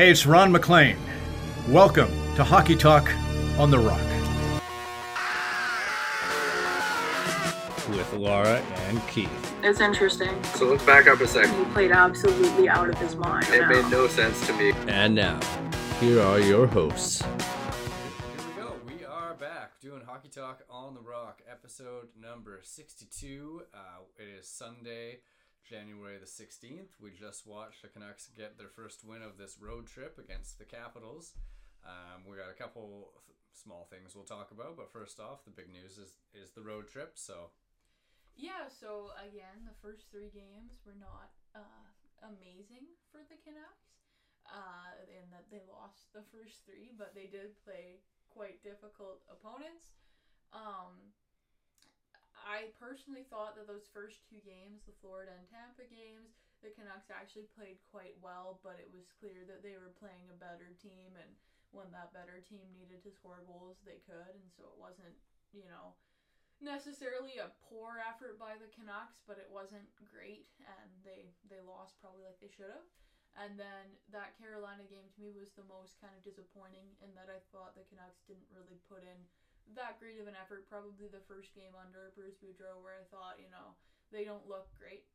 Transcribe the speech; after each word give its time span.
Hey, 0.00 0.10
it's 0.10 0.24
Ron 0.24 0.50
MacLean. 0.50 0.96
Welcome 1.68 2.08
to 2.36 2.42
Hockey 2.42 2.74
Talk 2.74 3.12
on 3.58 3.70
the 3.70 3.78
Rock. 3.78 4.00
With 7.86 8.10
Laura 8.14 8.62
and 8.88 9.06
Keith. 9.08 9.54
It's 9.62 9.80
interesting. 9.80 10.42
So 10.54 10.64
let's 10.64 10.82
back 10.86 11.06
up 11.06 11.20
a 11.20 11.28
second. 11.28 11.54
He 11.54 11.70
played 11.72 11.92
absolutely 11.92 12.66
out 12.66 12.88
of 12.88 12.96
his 12.96 13.14
mind. 13.14 13.46
It 13.50 13.60
now. 13.60 13.68
made 13.68 13.90
no 13.90 14.08
sense 14.08 14.46
to 14.46 14.54
me. 14.54 14.72
And 14.88 15.14
now, 15.14 15.38
here 16.00 16.22
are 16.22 16.40
your 16.40 16.66
hosts. 16.66 17.20
Here 17.20 17.30
we 18.56 18.62
go. 18.62 18.72
We 18.86 19.04
are 19.04 19.34
back 19.34 19.80
doing 19.82 20.00
Hockey 20.06 20.30
Talk 20.30 20.62
on 20.70 20.94
the 20.94 21.02
Rock, 21.02 21.42
episode 21.46 22.08
number 22.18 22.60
62. 22.62 23.64
Uh, 23.74 23.78
it 24.18 24.38
is 24.38 24.48
Sunday, 24.48 25.18
January 25.70 26.18
the 26.18 26.26
16th. 26.26 26.98
We 26.98 27.14
just 27.14 27.46
watched 27.46 27.86
the 27.86 27.88
Canucks 27.88 28.26
get 28.34 28.58
their 28.58 28.74
first 28.74 29.06
win 29.06 29.22
of 29.22 29.38
this 29.38 29.54
road 29.62 29.86
trip 29.86 30.18
against 30.18 30.58
the 30.58 30.66
Capitals. 30.66 31.38
Um, 31.86 32.26
we 32.26 32.34
got 32.34 32.50
a 32.50 32.58
couple 32.58 33.14
small 33.54 33.86
things 33.86 34.18
we'll 34.18 34.26
talk 34.26 34.50
about, 34.50 34.74
but 34.74 34.90
first 34.90 35.22
off, 35.22 35.46
the 35.46 35.54
big 35.54 35.70
news 35.70 35.94
is, 35.94 36.18
is 36.34 36.50
the 36.50 36.66
road 36.66 36.90
trip. 36.90 37.14
So, 37.14 37.54
Yeah, 38.34 38.66
so 38.66 39.14
again, 39.22 39.62
the 39.62 39.78
first 39.78 40.10
three 40.10 40.34
games 40.34 40.82
were 40.82 40.98
not 40.98 41.30
uh, 41.54 41.86
amazing 42.26 42.90
for 43.14 43.22
the 43.30 43.38
Canucks, 43.46 44.10
uh, 44.50 44.98
in 45.06 45.30
that 45.30 45.46
they 45.54 45.62
lost 45.70 46.10
the 46.10 46.26
first 46.34 46.66
three, 46.66 46.90
but 46.98 47.14
they 47.14 47.30
did 47.30 47.54
play 47.62 48.02
quite 48.26 48.58
difficult 48.66 49.22
opponents. 49.30 49.94
Um, 50.50 51.14
I 52.44 52.72
personally 52.80 53.24
thought 53.28 53.54
that 53.56 53.66
those 53.66 53.88
first 53.92 54.24
two 54.28 54.40
games, 54.44 54.82
the 54.86 54.96
Florida 55.00 55.32
and 55.36 55.46
Tampa 55.48 55.84
games, 55.84 56.32
the 56.62 56.72
Canucks 56.72 57.08
actually 57.12 57.48
played 57.56 57.80
quite 57.90 58.16
well, 58.20 58.60
but 58.62 58.80
it 58.80 58.88
was 58.92 59.08
clear 59.20 59.44
that 59.48 59.62
they 59.62 59.76
were 59.76 59.92
playing 59.92 60.28
a 60.28 60.36
better 60.36 60.72
team, 60.80 61.16
and 61.16 61.36
when 61.70 61.90
that 61.92 62.12
better 62.12 62.40
team 62.42 62.68
needed 62.72 63.00
to 63.04 63.10
score 63.12 63.40
goals, 63.44 63.78
they 63.84 64.00
could, 64.02 64.34
and 64.36 64.50
so 64.52 64.68
it 64.68 64.76
wasn't, 64.76 65.16
you 65.52 65.64
know, 65.64 65.94
necessarily 66.60 67.40
a 67.40 67.48
poor 67.68 67.96
effort 67.96 68.36
by 68.36 68.56
the 68.60 68.68
Canucks, 68.68 69.20
but 69.24 69.40
it 69.40 69.48
wasn't 69.48 69.88
great, 69.96 70.44
and 70.60 70.90
they 71.04 71.32
they 71.48 71.60
lost 71.60 71.96
probably 72.00 72.22
like 72.22 72.36
they 72.40 72.52
should 72.52 72.68
have. 72.68 72.84
And 73.38 73.56
then 73.56 73.94
that 74.10 74.34
Carolina 74.34 74.82
game 74.84 75.06
to 75.14 75.20
me 75.22 75.30
was 75.30 75.54
the 75.54 75.62
most 75.62 75.94
kind 76.02 76.12
of 76.18 76.20
disappointing 76.26 76.98
in 76.98 77.14
that 77.14 77.30
I 77.30 77.38
thought 77.54 77.78
the 77.78 77.86
Canucks 77.86 78.26
didn't 78.26 78.50
really 78.50 78.76
put 78.90 79.06
in 79.06 79.22
that 79.76 79.98
great 80.02 80.18
of 80.18 80.26
an 80.26 80.38
effort. 80.38 80.70
Probably 80.70 81.06
the 81.10 81.22
first 81.26 81.54
game 81.54 81.74
under 81.76 82.14
Bruce 82.14 82.38
Boudreau, 82.38 82.82
where 82.82 82.98
I 82.98 83.06
thought, 83.10 83.38
you 83.38 83.50
know, 83.50 83.76
they 84.10 84.26
don't 84.26 84.46
look 84.48 84.70
great. 84.78 85.06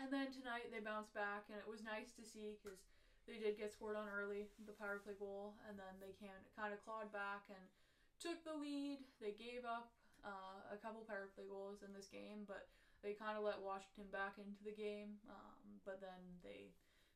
And 0.00 0.08
then 0.08 0.32
tonight 0.32 0.72
they 0.72 0.80
bounced 0.80 1.12
back, 1.12 1.48
and 1.52 1.60
it 1.60 1.68
was 1.68 1.84
nice 1.84 2.12
to 2.16 2.24
see 2.24 2.56
because 2.56 2.80
they 3.28 3.36
did 3.36 3.60
get 3.60 3.70
scored 3.70 3.94
on 3.94 4.08
early, 4.08 4.48
the 4.64 4.74
power 4.74 4.98
play 5.04 5.14
goal, 5.14 5.54
and 5.68 5.76
then 5.76 5.94
they 6.00 6.16
can 6.16 6.34
kind 6.56 6.72
of 6.72 6.80
clawed 6.82 7.12
back 7.12 7.44
and 7.52 7.60
took 8.18 8.40
the 8.42 8.56
lead. 8.56 9.04
They 9.20 9.36
gave 9.36 9.68
up 9.68 9.92
uh, 10.24 10.72
a 10.72 10.78
couple 10.80 11.04
power 11.04 11.28
play 11.36 11.46
goals 11.46 11.84
in 11.84 11.92
this 11.92 12.08
game, 12.08 12.48
but 12.48 12.72
they 13.04 13.12
kind 13.12 13.36
of 13.36 13.44
let 13.44 13.60
Washington 13.60 14.08
back 14.10 14.40
into 14.40 14.62
the 14.64 14.74
game. 14.74 15.20
Um, 15.28 15.82
but 15.84 16.00
then 16.00 16.40
they 16.42 16.72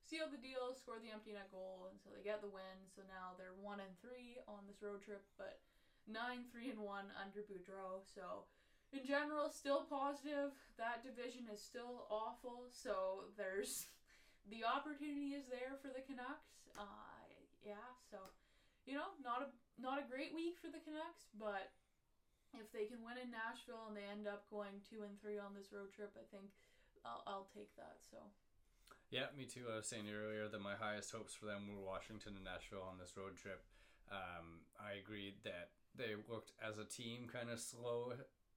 sealed 0.06 0.30
the 0.30 0.42
deal, 0.42 0.74
scored 0.74 1.02
the 1.02 1.10
empty 1.10 1.34
net 1.34 1.50
goal, 1.50 1.90
and 1.90 1.98
so 1.98 2.14
they 2.14 2.22
get 2.22 2.38
the 2.38 2.50
win. 2.50 2.76
So 2.94 3.02
now 3.06 3.34
they're 3.34 3.56
one 3.58 3.82
and 3.82 3.94
three 3.98 4.38
on 4.46 4.66
this 4.66 4.82
road 4.82 5.02
trip, 5.02 5.26
but 5.34 5.58
nine 6.06 6.46
three 6.50 6.70
and 6.70 6.80
one 6.80 7.10
under 7.18 7.42
Boudreau. 7.42 8.02
So 8.02 8.46
in 8.94 9.02
general, 9.04 9.50
still 9.50 9.84
positive. 9.86 10.54
That 10.78 11.02
division 11.02 11.50
is 11.52 11.60
still 11.60 12.06
awful. 12.10 12.70
So 12.70 13.26
there's 13.36 13.86
the 14.52 14.62
opportunity 14.62 15.34
is 15.34 15.50
there 15.50 15.74
for 15.82 15.90
the 15.90 16.02
Canucks. 16.06 16.62
Uh, 16.78 17.26
yeah. 17.66 17.90
So 18.10 18.18
you 18.86 18.94
know, 18.94 19.18
not 19.22 19.42
a 19.42 19.48
not 19.82 19.98
a 19.98 20.06
great 20.06 20.32
week 20.32 20.56
for 20.62 20.70
the 20.70 20.80
Canucks, 20.80 21.28
but 21.36 21.74
if 22.54 22.72
they 22.72 22.88
can 22.88 23.04
win 23.04 23.20
in 23.20 23.28
Nashville 23.28 23.90
and 23.90 23.98
they 23.98 24.06
end 24.08 24.24
up 24.24 24.48
going 24.48 24.80
two 24.86 25.04
and 25.04 25.12
three 25.20 25.36
on 25.36 25.52
this 25.52 25.74
road 25.74 25.92
trip, 25.92 26.14
I 26.16 26.24
think 26.32 26.48
I'll, 27.04 27.22
I'll 27.26 27.48
take 27.52 27.74
that. 27.76 28.00
So 28.00 28.16
yeah, 29.10 29.30
me 29.36 29.44
too. 29.44 29.70
I 29.70 29.82
was 29.82 29.86
saying 29.86 30.06
earlier 30.10 30.48
that 30.48 30.62
my 30.62 30.74
highest 30.74 31.12
hopes 31.12 31.34
for 31.34 31.46
them 31.46 31.68
were 31.68 31.82
Washington 31.82 32.34
and 32.34 32.46
Nashville 32.46 32.86
on 32.86 32.98
this 32.98 33.14
road 33.18 33.36
trip. 33.36 33.62
Um, 34.10 34.62
I 34.78 34.98
agreed 34.98 35.42
that 35.42 35.74
they 35.96 36.14
looked 36.28 36.52
as 36.62 36.78
a 36.78 36.84
team 36.84 37.26
kind 37.30 37.50
of 37.50 37.58
slow, 37.60 38.12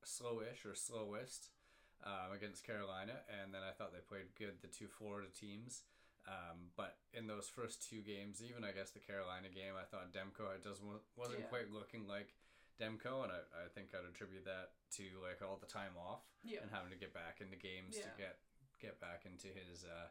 slowish 0.05 0.65
or 0.65 0.75
slowest 0.75 1.49
um, 2.03 2.31
against 2.35 2.65
Carolina, 2.65 3.21
and 3.41 3.53
then 3.53 3.61
I 3.63 3.71
thought 3.71 3.91
they 3.91 4.03
played 4.07 4.31
good 4.37 4.61
the 4.61 4.67
two 4.67 4.87
Florida 4.87 5.27
teams. 5.31 5.83
Um, 6.27 6.69
but 6.77 6.97
in 7.15 7.25
those 7.25 7.47
first 7.49 7.81
two 7.89 8.01
games, 8.03 8.43
even 8.43 8.63
I 8.63 8.71
guess 8.75 8.91
the 8.91 8.99
Carolina 9.01 9.47
game, 9.49 9.73
I 9.79 9.87
thought 9.87 10.11
Demko 10.13 10.53
it 10.53 10.63
doesn't 10.63 10.85
wasn't 11.15 11.39
Yeah. 11.41 11.51
quite 11.51 11.71
looking 11.71 12.05
like 12.07 12.35
Demko, 12.79 13.23
and 13.23 13.31
I, 13.31 13.65
I 13.65 13.67
think 13.73 13.95
I'd 13.95 14.05
attribute 14.07 14.45
that 14.45 14.75
to 14.99 15.03
like 15.23 15.41
all 15.41 15.57
the 15.57 15.65
time 15.67 15.95
off 15.97 16.23
Yeah. 16.43 16.61
and 16.61 16.69
having 16.71 16.91
to 16.91 16.99
get 16.99 17.13
back 17.15 17.41
into 17.41 17.55
games 17.55 17.95
to 17.97 18.09
get 18.19 18.39
get 18.79 18.99
back 19.01 19.25
into 19.25 19.47
his 19.47 19.83
uh, 19.83 20.07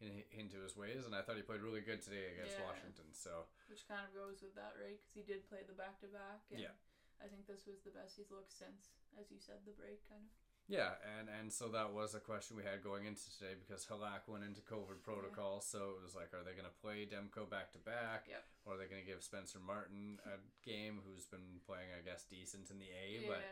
in, 0.00 0.24
into 0.32 0.58
his 0.64 0.74
ways. 0.76 1.04
And 1.04 1.12
I 1.14 1.20
thought 1.22 1.36
he 1.36 1.44
played 1.44 1.60
really 1.62 1.84
good 1.84 2.00
today 2.00 2.32
against 2.34 2.56
Yeah. 2.58 2.66
Washington. 2.66 3.12
So 3.12 3.46
which 3.68 3.84
kind 3.86 4.02
of 4.02 4.10
goes 4.16 4.40
with 4.40 4.56
that, 4.56 4.74
right? 4.80 4.96
Because 4.96 5.14
he 5.14 5.22
did 5.22 5.46
play 5.46 5.62
the 5.68 5.76
back 5.76 6.00
to 6.02 6.08
back. 6.10 6.44
Yeah. 6.50 6.74
I 7.20 7.28
think 7.28 7.44
this 7.44 7.68
was 7.68 7.84
the 7.84 7.92
best 7.92 8.16
he's 8.16 8.32
looked 8.32 8.52
since, 8.52 8.96
as 9.20 9.28
you 9.28 9.36
said, 9.36 9.60
the 9.68 9.76
break 9.76 10.00
kind 10.08 10.24
of. 10.24 10.32
Yeah, 10.70 10.94
and 11.18 11.26
and 11.26 11.50
so 11.50 11.66
that 11.74 11.90
was 11.90 12.14
a 12.14 12.22
question 12.22 12.54
we 12.54 12.62
had 12.62 12.78
going 12.78 13.04
into 13.10 13.26
today 13.34 13.58
because 13.58 13.82
Halak 13.90 14.30
went 14.30 14.46
into 14.46 14.62
COVID 14.62 15.02
protocol. 15.02 15.58
So 15.58 15.98
it 15.98 16.02
was 16.06 16.14
like, 16.14 16.30
are 16.30 16.46
they 16.46 16.54
going 16.54 16.70
to 16.70 16.78
play 16.78 17.02
Demko 17.10 17.50
back 17.50 17.74
to 17.74 17.80
back? 17.82 18.30
Yep. 18.30 18.46
Or 18.62 18.68
are 18.74 18.78
they 18.78 18.86
going 18.86 19.02
to 19.02 19.08
give 19.08 19.18
Spencer 19.26 19.58
Martin 19.58 20.22
a 20.30 20.38
game 20.62 21.02
who's 21.02 21.26
been 21.26 21.58
playing, 21.66 21.90
I 21.90 22.06
guess, 22.06 22.22
decent 22.30 22.70
in 22.70 22.78
the 22.78 22.86
A? 22.86 23.26
But 23.26 23.42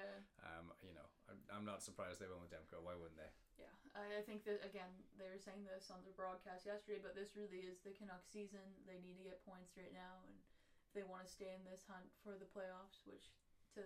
um, 0.46 0.70
you 0.86 0.94
know, 0.94 1.10
I'm- 1.26 1.42
I'm 1.50 1.66
not 1.66 1.82
surprised 1.82 2.22
they 2.22 2.30
went 2.30 2.46
with 2.46 2.54
Demko. 2.54 2.78
Why 2.86 2.94
wouldn't 2.94 3.18
they? 3.18 3.32
Yeah, 3.58 3.74
I, 3.98 4.20
I 4.20 4.22
think 4.22 4.46
that 4.46 4.62
again 4.62 4.88
they 5.18 5.26
were 5.26 5.42
saying 5.42 5.66
this 5.66 5.90
on 5.90 5.98
the 6.06 6.14
broadcast 6.14 6.70
yesterday, 6.70 7.02
but 7.02 7.18
this 7.18 7.34
really 7.34 7.66
is 7.66 7.82
the 7.82 7.90
Canucks 7.98 8.30
season. 8.30 8.62
They 8.86 9.02
need 9.02 9.18
to 9.18 9.26
get 9.26 9.42
points 9.42 9.74
right 9.74 9.90
now, 9.90 10.22
and 10.22 10.38
if 10.86 10.94
they 10.94 11.02
want 11.02 11.26
to 11.26 11.30
stay 11.34 11.50
in 11.50 11.66
this 11.66 11.82
hunt 11.90 12.06
for 12.22 12.38
the 12.38 12.46
playoffs, 12.46 13.02
which 13.10 13.34
to 13.74 13.82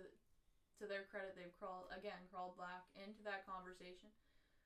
to 0.79 0.89
their 0.89 1.05
credit 1.09 1.37
they've 1.37 1.53
crawled 1.57 1.89
again 1.93 2.25
crawled 2.29 2.57
back 2.57 2.87
into 2.97 3.21
that 3.25 3.45
conversation. 3.45 4.09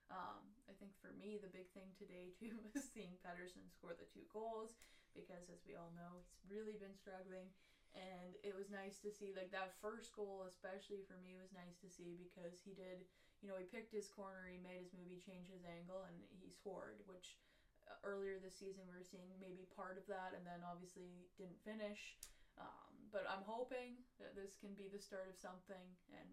Um, 0.08 0.40
I 0.72 0.74
think 0.80 0.96
for 1.04 1.12
me 1.20 1.36
the 1.36 1.52
big 1.52 1.68
thing 1.76 1.92
today 2.00 2.32
too 2.40 2.56
was 2.72 2.88
seeing 2.88 3.20
Pettersson 3.24 3.68
score 3.72 3.96
the 3.96 4.08
two 4.08 4.24
goals 4.32 4.80
because 5.12 5.50
as 5.52 5.64
we 5.68 5.76
all 5.76 5.92
know 5.96 6.22
he's 6.22 6.36
really 6.48 6.78
been 6.80 6.96
struggling. 6.96 7.52
And 7.96 8.38
it 8.46 8.54
was 8.54 8.70
nice 8.70 9.02
to 9.02 9.10
see, 9.10 9.34
like 9.34 9.50
that 9.56 9.74
first 9.82 10.14
goal, 10.14 10.46
especially 10.46 11.02
for 11.08 11.18
me, 11.18 11.34
was 11.40 11.50
nice 11.56 11.82
to 11.82 11.90
see 11.90 12.20
because 12.20 12.62
he 12.62 12.76
did 12.76 13.08
you 13.42 13.48
know, 13.50 13.58
he 13.58 13.70
picked 13.70 13.94
his 13.94 14.10
corner, 14.10 14.50
he 14.50 14.58
made 14.58 14.82
his 14.82 14.94
movie, 14.98 15.22
change 15.22 15.46
his 15.46 15.62
angle, 15.62 16.02
and 16.10 16.18
he 16.42 16.50
scored. 16.50 17.06
Which 17.06 17.38
uh, 17.86 17.98
earlier 18.02 18.42
this 18.42 18.58
season 18.58 18.90
we 18.90 18.98
were 18.98 19.06
seeing 19.06 19.38
maybe 19.38 19.70
part 19.78 19.98
of 19.98 20.06
that, 20.10 20.34
and 20.34 20.42
then 20.42 20.66
obviously 20.66 21.30
didn't 21.38 21.62
finish. 21.62 22.18
Um, 22.58 22.87
but 23.12 23.26
I'm 23.30 23.44
hoping 23.48 24.02
that 24.20 24.36
this 24.36 24.56
can 24.60 24.74
be 24.76 24.88
the 24.92 25.00
start 25.02 25.28
of 25.32 25.38
something. 25.40 25.84
And 26.14 26.30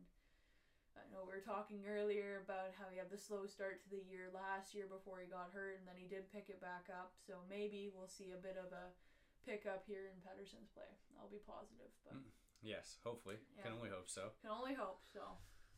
I 0.95 1.03
know 1.11 1.27
we 1.27 1.35
were 1.35 1.43
talking 1.43 1.83
earlier 1.87 2.43
about 2.45 2.75
how 2.79 2.87
he 2.91 2.99
had 2.99 3.11
the 3.11 3.19
slow 3.19 3.47
start 3.51 3.83
to 3.83 3.89
the 3.91 4.03
year 4.07 4.31
last 4.31 4.75
year 4.75 4.87
before 4.87 5.19
he 5.19 5.27
got 5.27 5.51
hurt, 5.51 5.79
and 5.79 5.87
then 5.87 5.99
he 5.99 6.07
did 6.07 6.31
pick 6.31 6.47
it 6.49 6.63
back 6.63 6.87
up. 6.91 7.15
So 7.19 7.43
maybe 7.51 7.91
we'll 7.91 8.11
see 8.11 8.31
a 8.35 8.41
bit 8.41 8.55
of 8.59 8.71
a 8.71 8.95
pickup 9.43 9.85
here 9.87 10.09
in 10.09 10.17
Pettersson's 10.23 10.71
play. 10.73 10.89
I'll 11.19 11.31
be 11.31 11.43
positive, 11.43 11.91
but 12.07 12.17
Mm. 12.17 12.31
Yes, 12.65 12.97
hopefully. 13.05 13.37
Can 13.61 13.77
only 13.77 13.91
hope 13.93 14.09
so. 14.09 14.33
can 14.41 14.49
only 14.51 14.73
hope. 14.73 15.05
So 15.13 15.21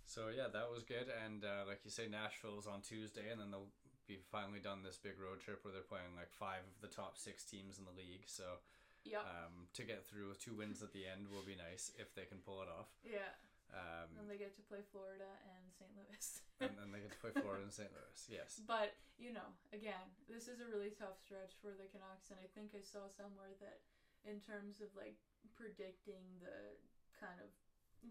So 0.06 0.28
yeah, 0.30 0.46
that 0.54 0.70
was 0.70 0.84
good. 0.86 1.10
And 1.10 1.42
uh, 1.42 1.66
like 1.66 1.82
you 1.82 1.90
say, 1.90 2.06
Nashville's 2.06 2.68
on 2.70 2.80
Tuesday, 2.80 3.26
and 3.30 3.40
then 3.40 3.50
they'll 3.50 3.74
be 4.06 4.22
finally 4.30 4.60
done 4.60 4.84
this 4.86 4.96
big 5.02 5.18
road 5.18 5.40
trip 5.42 5.64
where 5.64 5.74
they're 5.74 5.82
playing 5.82 6.14
like 6.14 6.30
five 6.30 6.62
of 6.62 6.78
the 6.78 6.86
top 6.86 7.18
six 7.18 7.42
teams 7.42 7.78
in 7.82 7.84
the 7.84 7.90
league. 7.90 8.22
So 8.30 8.62
yep, 9.06 9.22
um, 9.24 9.70
to 9.74 9.82
get 9.86 10.02
through 10.04 10.28
with 10.28 10.42
two 10.42 10.54
wins 10.54 10.82
at 10.82 10.92
the 10.92 11.06
end 11.06 11.30
will 11.30 11.46
be 11.46 11.54
nice 11.56 11.90
if 11.96 12.12
they 12.14 12.26
can 12.26 12.38
pull 12.42 12.60
it 12.62 12.68
off. 12.68 12.90
yeah. 13.06 13.32
Um, 13.74 14.14
And 14.22 14.30
they 14.30 14.38
get 14.38 14.54
to 14.56 14.64
play 14.70 14.78
Florida 14.94 15.26
and 15.42 15.64
St. 15.74 15.90
Louis. 15.98 16.22
and 16.62 16.78
then 16.78 16.94
they 16.94 17.02
get 17.02 17.10
to 17.12 17.18
play 17.18 17.34
Florida 17.34 17.66
and 17.66 17.74
St. 17.74 17.90
Louis. 17.90 18.18
Yes. 18.30 18.62
But, 18.62 18.94
you 19.18 19.34
know, 19.34 19.46
again, 19.74 20.06
this 20.30 20.46
is 20.46 20.62
a 20.62 20.70
really 20.70 20.94
tough 20.94 21.18
stretch 21.18 21.58
for 21.58 21.74
the 21.74 21.90
Canucks, 21.90 22.30
and 22.30 22.38
I 22.38 22.46
think 22.54 22.78
I 22.78 22.80
saw 22.86 23.10
somewhere 23.10 23.58
that 23.58 23.82
in 24.22 24.38
terms 24.38 24.78
of 24.78 24.94
like 24.94 25.18
predicting 25.58 26.22
the 26.38 26.78
kind 27.18 27.36
of 27.42 27.50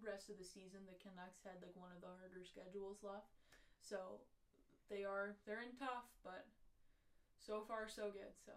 rest 0.03 0.27
of 0.27 0.35
the 0.35 0.45
season, 0.45 0.83
the 0.85 0.99
Canucks 0.99 1.39
had 1.41 1.63
like 1.63 1.73
one 1.79 1.95
of 1.95 2.03
the 2.03 2.11
harder 2.19 2.43
schedules 2.43 2.99
left. 3.01 3.31
So 3.79 4.19
they 4.91 5.07
are 5.07 5.39
they're 5.47 5.63
in 5.63 5.73
tough, 5.79 6.11
but 6.21 6.45
so 7.39 7.63
far 7.63 7.87
so 7.87 8.11
good. 8.11 8.35
So 8.43 8.53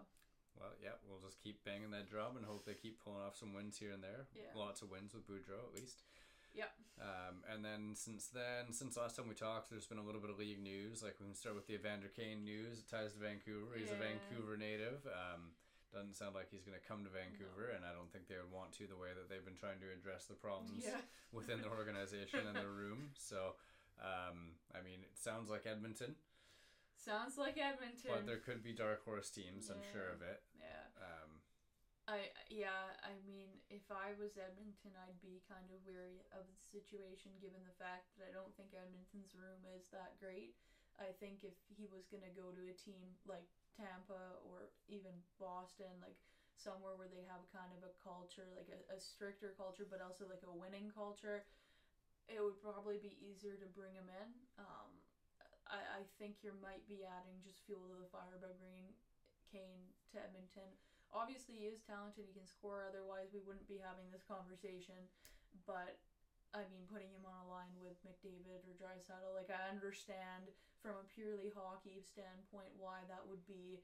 Well, 0.59 0.75
yeah, 0.83 0.99
we'll 1.07 1.23
just 1.23 1.39
keep 1.43 1.63
banging 1.65 1.91
that 1.95 2.11
drum 2.11 2.37
and 2.37 2.45
hope 2.45 2.67
they 2.67 2.75
keep 2.75 2.99
pulling 3.03 3.23
off 3.23 3.39
some 3.39 3.55
wins 3.55 3.79
here 3.79 3.95
and 3.95 4.03
there. 4.03 4.27
Yeah. 4.35 4.51
Lots 4.59 4.83
of 4.83 4.91
wins 4.91 5.15
with 5.15 5.27
Boudreau 5.31 5.63
at 5.63 5.75
least. 5.75 6.03
Yeah. 6.55 6.73
Um, 6.99 7.47
and 7.47 7.63
then 7.63 7.95
since 7.95 8.27
then, 8.35 8.75
since 8.75 8.97
last 8.99 9.15
time 9.15 9.29
we 9.31 9.39
talked, 9.39 9.71
there's 9.71 9.87
been 9.87 10.03
a 10.03 10.07
little 10.07 10.21
bit 10.21 10.31
of 10.35 10.39
league 10.39 10.59
news. 10.59 10.99
Like 11.03 11.15
we 11.23 11.27
can 11.31 11.39
start 11.39 11.55
with 11.55 11.71
the 11.71 11.79
Evander 11.79 12.11
Kane 12.11 12.43
news. 12.43 12.83
It 12.83 12.91
ties 12.91 13.15
to 13.15 13.21
Vancouver. 13.23 13.79
He's 13.79 13.95
a 13.95 14.01
Vancouver 14.01 14.59
native. 14.59 15.07
Um, 15.07 15.55
doesn't 15.95 16.19
sound 16.19 16.35
like 16.35 16.51
he's 16.51 16.67
going 16.67 16.77
to 16.77 16.85
come 16.85 17.01
to 17.07 17.13
Vancouver, 17.15 17.73
and 17.73 17.81
I 17.87 17.97
don't 17.97 18.13
think 18.13 18.29
they 18.29 18.37
would 18.37 18.53
want 18.53 18.77
to 18.77 18.85
the 18.85 18.99
way 18.99 19.09
that 19.17 19.31
they've 19.33 19.45
been 19.47 19.57
trying 19.57 19.81
to 19.81 19.89
address 19.89 20.27
the 20.29 20.37
problems 20.37 20.85
Yeah. 20.85 21.01
within 21.33 21.63
the 21.65 21.71
organization 21.81 22.45
and 22.45 22.53
the 22.61 22.69
room. 22.69 23.09
So, 23.17 23.57
um, 23.97 24.53
I 24.77 24.85
mean, 24.85 25.01
it 25.01 25.17
sounds 25.17 25.49
like 25.49 25.65
Edmonton, 25.65 26.13
Sounds 27.09 27.41
like 27.41 27.57
Edmonton. 27.57 28.13
but 28.13 28.29
there 28.29 28.45
could 28.45 28.61
be 28.61 28.77
dark 28.77 29.01
horse 29.09 29.33
teams. 29.33 29.73
I'm 29.73 29.81
sure 29.81 30.13
of 30.13 30.21
it. 30.21 30.45
yeah. 30.61 30.85
Um, 31.01 31.41
I 32.05 32.29
yeah, 32.53 32.93
I 33.01 33.17
mean, 33.25 33.49
if 33.73 33.89
I 33.89 34.13
was 34.21 34.37
Edmonton, 34.37 34.93
I'd 34.93 35.17
be 35.25 35.41
kind 35.49 35.65
of 35.73 35.81
wary 35.89 36.25
of 36.37 36.45
the 36.45 36.61
situation 36.69 37.33
given 37.41 37.65
the 37.65 37.77
fact 37.81 38.13
that 38.17 38.29
I 38.29 38.33
don't 38.37 38.53
think 38.61 38.77
Edmonton's 38.77 39.33
room 39.33 39.65
is 39.73 39.89
that 39.97 40.21
great. 40.21 40.53
I 41.01 41.17
think 41.17 41.49
if 41.49 41.57
he 41.73 41.89
was 41.89 42.05
gonna 42.13 42.33
go 42.37 42.53
to 42.53 42.65
a 42.69 42.77
team 42.77 43.01
like 43.25 43.49
Tampa 43.73 44.41
or 44.45 44.69
even 44.93 45.13
Boston, 45.41 45.97
like 46.05 46.17
somewhere 46.61 46.93
where 46.97 47.09
they 47.09 47.25
have 47.25 47.45
kind 47.53 47.73
of 47.73 47.85
a 47.89 47.93
culture, 48.05 48.53
like 48.53 48.69
a, 48.69 48.81
a 48.93 48.99
stricter 49.01 49.57
culture, 49.57 49.89
but 49.89 50.05
also 50.05 50.29
like 50.29 50.45
a 50.45 50.53
winning 50.53 50.93
culture, 50.93 51.49
it 52.29 52.45
would 52.45 52.61
probably 52.61 53.01
be 53.01 53.17
easier 53.17 53.57
to 53.57 53.69
bring 53.73 53.97
him 53.97 54.11
in. 54.13 54.29
Um, 54.61 54.91
I, 55.69 56.01
I 56.01 56.03
think 56.17 56.41
you 56.43 56.57
might 56.59 56.85
be 56.89 57.05
adding 57.05 57.41
just 57.45 57.65
fuel 57.65 57.89
to 57.89 57.97
the 57.97 58.09
fire 58.09 58.41
by 58.41 58.53
bringing 58.57 58.93
Kane 59.49 59.93
to 60.13 60.17
Edmonton. 60.21 60.73
Obviously 61.13 61.57
he 61.57 61.69
is 61.69 61.81
talented 61.85 62.29
he 62.29 62.37
can 62.37 62.45
score 62.45 62.85
otherwise 62.85 63.33
we 63.33 63.41
wouldn't 63.41 63.69
be 63.69 63.81
having 63.81 64.09
this 64.13 64.25
conversation. 64.25 65.09
But 65.65 65.97
i 66.57 66.65
mean 66.73 66.89
putting 66.89 67.13
him 67.13 67.29
on 67.29 67.37
a 67.45 67.49
line 67.49 67.77
with 67.77 67.97
mcdavid 68.09 68.65
or 68.65 68.73
Draisaitl, 68.73 69.37
like 69.37 69.53
i 69.53 69.69
understand 69.69 70.49
from 70.81 70.97
a 70.97 71.05
purely 71.05 71.53
hockey 71.53 72.01
standpoint 72.01 72.73
why 72.79 73.05
that 73.09 73.21
would 73.29 73.45
be 73.45 73.81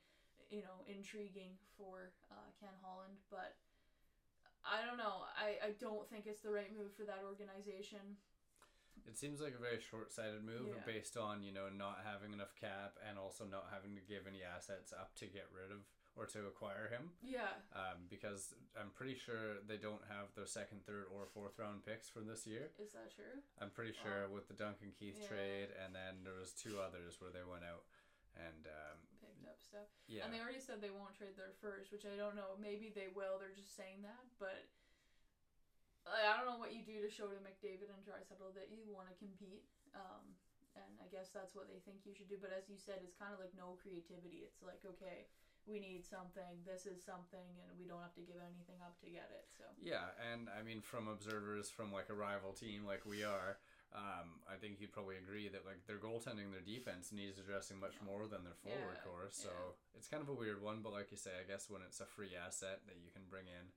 you 0.48 0.64
know 0.64 0.80
intriguing 0.88 1.60
for 1.76 2.12
uh, 2.32 2.48
ken 2.56 2.72
holland 2.80 3.20
but 3.28 3.60
i 4.64 4.80
don't 4.80 4.96
know. 4.96 5.28
I, 5.36 5.60
I 5.60 5.70
don't 5.76 6.08
think 6.08 6.24
it's 6.24 6.40
the 6.40 6.48
right 6.48 6.72
move 6.72 6.96
for 6.96 7.04
that 7.04 7.20
organization 7.20 8.16
It 9.06 9.18
seems 9.18 9.40
like 9.40 9.54
a 9.54 9.58
very 9.60 9.80
short-sighted 9.80 10.42
move 10.44 10.68
Yeah. 10.74 10.82
based 10.86 11.16
on 11.16 11.42
you 11.42 11.52
know 11.52 11.68
not 11.68 12.00
having 12.04 12.32
enough 12.32 12.54
cap 12.56 12.96
and 13.06 13.18
also 13.18 13.44
not 13.44 13.68
having 13.72 13.94
to 13.96 14.02
give 14.02 14.26
any 14.26 14.42
assets 14.42 14.92
up 14.92 15.14
to 15.16 15.26
get 15.26 15.46
rid 15.52 15.70
of 15.70 15.84
or 16.16 16.26
to 16.26 16.46
acquire 16.46 16.88
him. 16.88 17.10
yeah 17.22 17.58
Um, 17.74 18.06
because 18.08 18.54
I'm 18.78 18.90
pretty 18.90 19.16
sure 19.16 19.60
they 19.66 19.76
don't 19.78 20.04
have 20.08 20.32
their 20.34 20.46
second, 20.46 20.86
third, 20.86 21.06
or 21.10 21.26
fourth 21.26 21.58
round 21.58 21.84
picks 21.84 22.08
for 22.08 22.20
this 22.20 22.46
year. 22.46 22.70
is 22.78 22.92
that 22.92 23.10
true 23.14 23.42
I'm 23.58 23.70
pretty 23.70 23.92
sure 23.92 24.28
with 24.28 24.46
the 24.48 24.54
Duncan 24.54 24.92
Keith 24.92 25.18
Yeah. 25.20 25.28
trade, 25.28 25.70
and 25.84 25.94
then 25.94 26.22
there 26.22 26.34
was 26.34 26.52
two 26.54 26.78
others 26.80 27.20
where 27.20 27.30
they 27.30 27.42
went 27.42 27.64
out, 27.64 27.84
and 28.36 28.66
um, 28.66 28.98
picked 29.20 29.44
up 29.46 29.60
stuff 29.60 29.88
yeah, 30.06 30.24
And 30.24 30.32
they 30.32 30.40
already 30.40 30.60
said 30.60 30.80
they 30.80 30.90
won't 30.90 31.14
trade 31.14 31.36
their 31.36 31.52
first, 31.60 31.90
which 31.90 32.04
I 32.06 32.14
don't 32.16 32.36
know. 32.36 32.56
Maybe 32.60 32.90
they 32.90 33.08
will. 33.08 33.38
They're 33.38 33.54
just 33.54 33.74
saying 33.74 34.02
that, 34.02 34.24
but 34.38 34.68
I 36.08 36.30
I 36.30 36.36
don't 36.36 36.48
know 36.48 36.60
what 36.60 36.72
you 36.76 36.84
do 36.84 37.00
to 37.00 37.10
show 37.10 37.28
to 37.32 37.38
McDavid 37.40 37.88
and 37.92 38.00
Draisaitl 38.04 38.52
that 38.56 38.68
you 38.72 38.84
want 38.92 39.08
to 39.08 39.16
compete. 39.16 39.64
Um, 39.96 40.36
and 40.74 40.90
I 40.98 41.06
guess 41.06 41.30
that's 41.30 41.54
what 41.54 41.70
they 41.70 41.78
think 41.86 42.02
you 42.02 42.14
should 42.18 42.26
do. 42.26 42.38
But 42.40 42.50
as 42.50 42.66
you 42.66 42.74
said, 42.74 42.98
it's 43.06 43.14
kind 43.14 43.30
of 43.30 43.38
like 43.38 43.54
no 43.54 43.78
creativity. 43.78 44.42
It's 44.42 44.58
like 44.60 44.82
okay, 44.82 45.30
we 45.70 45.78
need 45.78 46.02
something. 46.02 46.60
This 46.66 46.84
is 46.84 47.00
something, 47.00 47.46
and 47.64 47.72
we 47.78 47.86
don't 47.86 48.02
have 48.02 48.16
to 48.18 48.24
give 48.26 48.42
anything 48.42 48.82
up 48.82 48.98
to 49.00 49.08
get 49.08 49.30
it. 49.30 49.46
So 49.54 49.64
yeah, 49.78 50.12
and 50.18 50.50
I 50.50 50.66
mean 50.66 50.82
from 50.82 51.06
observers 51.06 51.70
from 51.70 51.94
like 51.94 52.10
a 52.10 52.16
rival 52.16 52.52
team 52.52 52.84
like 52.84 53.06
we 53.06 53.22
are. 53.22 53.62
Um, 53.94 54.42
I 54.50 54.58
think 54.58 54.82
you'd 54.82 54.90
probably 54.90 55.22
agree 55.22 55.46
that 55.46 55.62
like 55.62 55.86
their 55.86 56.02
goaltending, 56.02 56.50
their 56.50 56.66
defense 56.66 57.14
needs 57.14 57.38
addressing 57.38 57.78
much 57.78 57.94
more 58.02 58.26
than 58.26 58.42
their 58.42 58.58
forward 58.58 58.98
Yeah, 58.98 59.06
core. 59.06 59.30
So 59.30 59.54
yeah. 59.54 59.94
it's 59.94 60.10
kind 60.10 60.18
of 60.18 60.26
a 60.26 60.34
weird 60.34 60.58
one, 60.58 60.82
but 60.82 60.90
like 60.90 61.14
you 61.14 61.16
say, 61.16 61.30
I 61.38 61.46
guess 61.46 61.70
when 61.70 61.78
it's 61.86 62.02
a 62.02 62.08
free 62.10 62.34
asset 62.34 62.82
that 62.90 62.98
you 62.98 63.14
can 63.14 63.22
bring 63.30 63.46
in, 63.46 63.70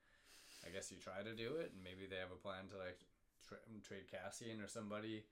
I 0.67 0.73
guess 0.75 0.91
you 0.91 0.99
try 0.99 1.23
to 1.23 1.31
do 1.31 1.55
it, 1.63 1.71
and 1.71 1.79
maybe 1.83 2.03
they 2.05 2.19
have 2.19 2.35
a 2.35 2.39
plan 2.39 2.67
to 2.75 2.77
like 2.77 2.99
tra- 3.47 3.63
trade 3.87 4.11
Kassian 4.11 4.59
or 4.59 4.67
somebody, 4.67 5.23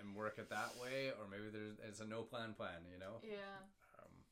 and 0.00 0.16
work 0.16 0.40
it 0.40 0.48
that 0.48 0.72
way, 0.80 1.12
or 1.12 1.28
maybe 1.28 1.52
there's 1.52 1.76
it's 1.84 2.00
a 2.00 2.08
no 2.08 2.24
plan 2.24 2.56
plan, 2.56 2.88
you 2.88 2.96
know. 2.96 3.20
yeah. 3.20 3.68
Um, 4.00 4.24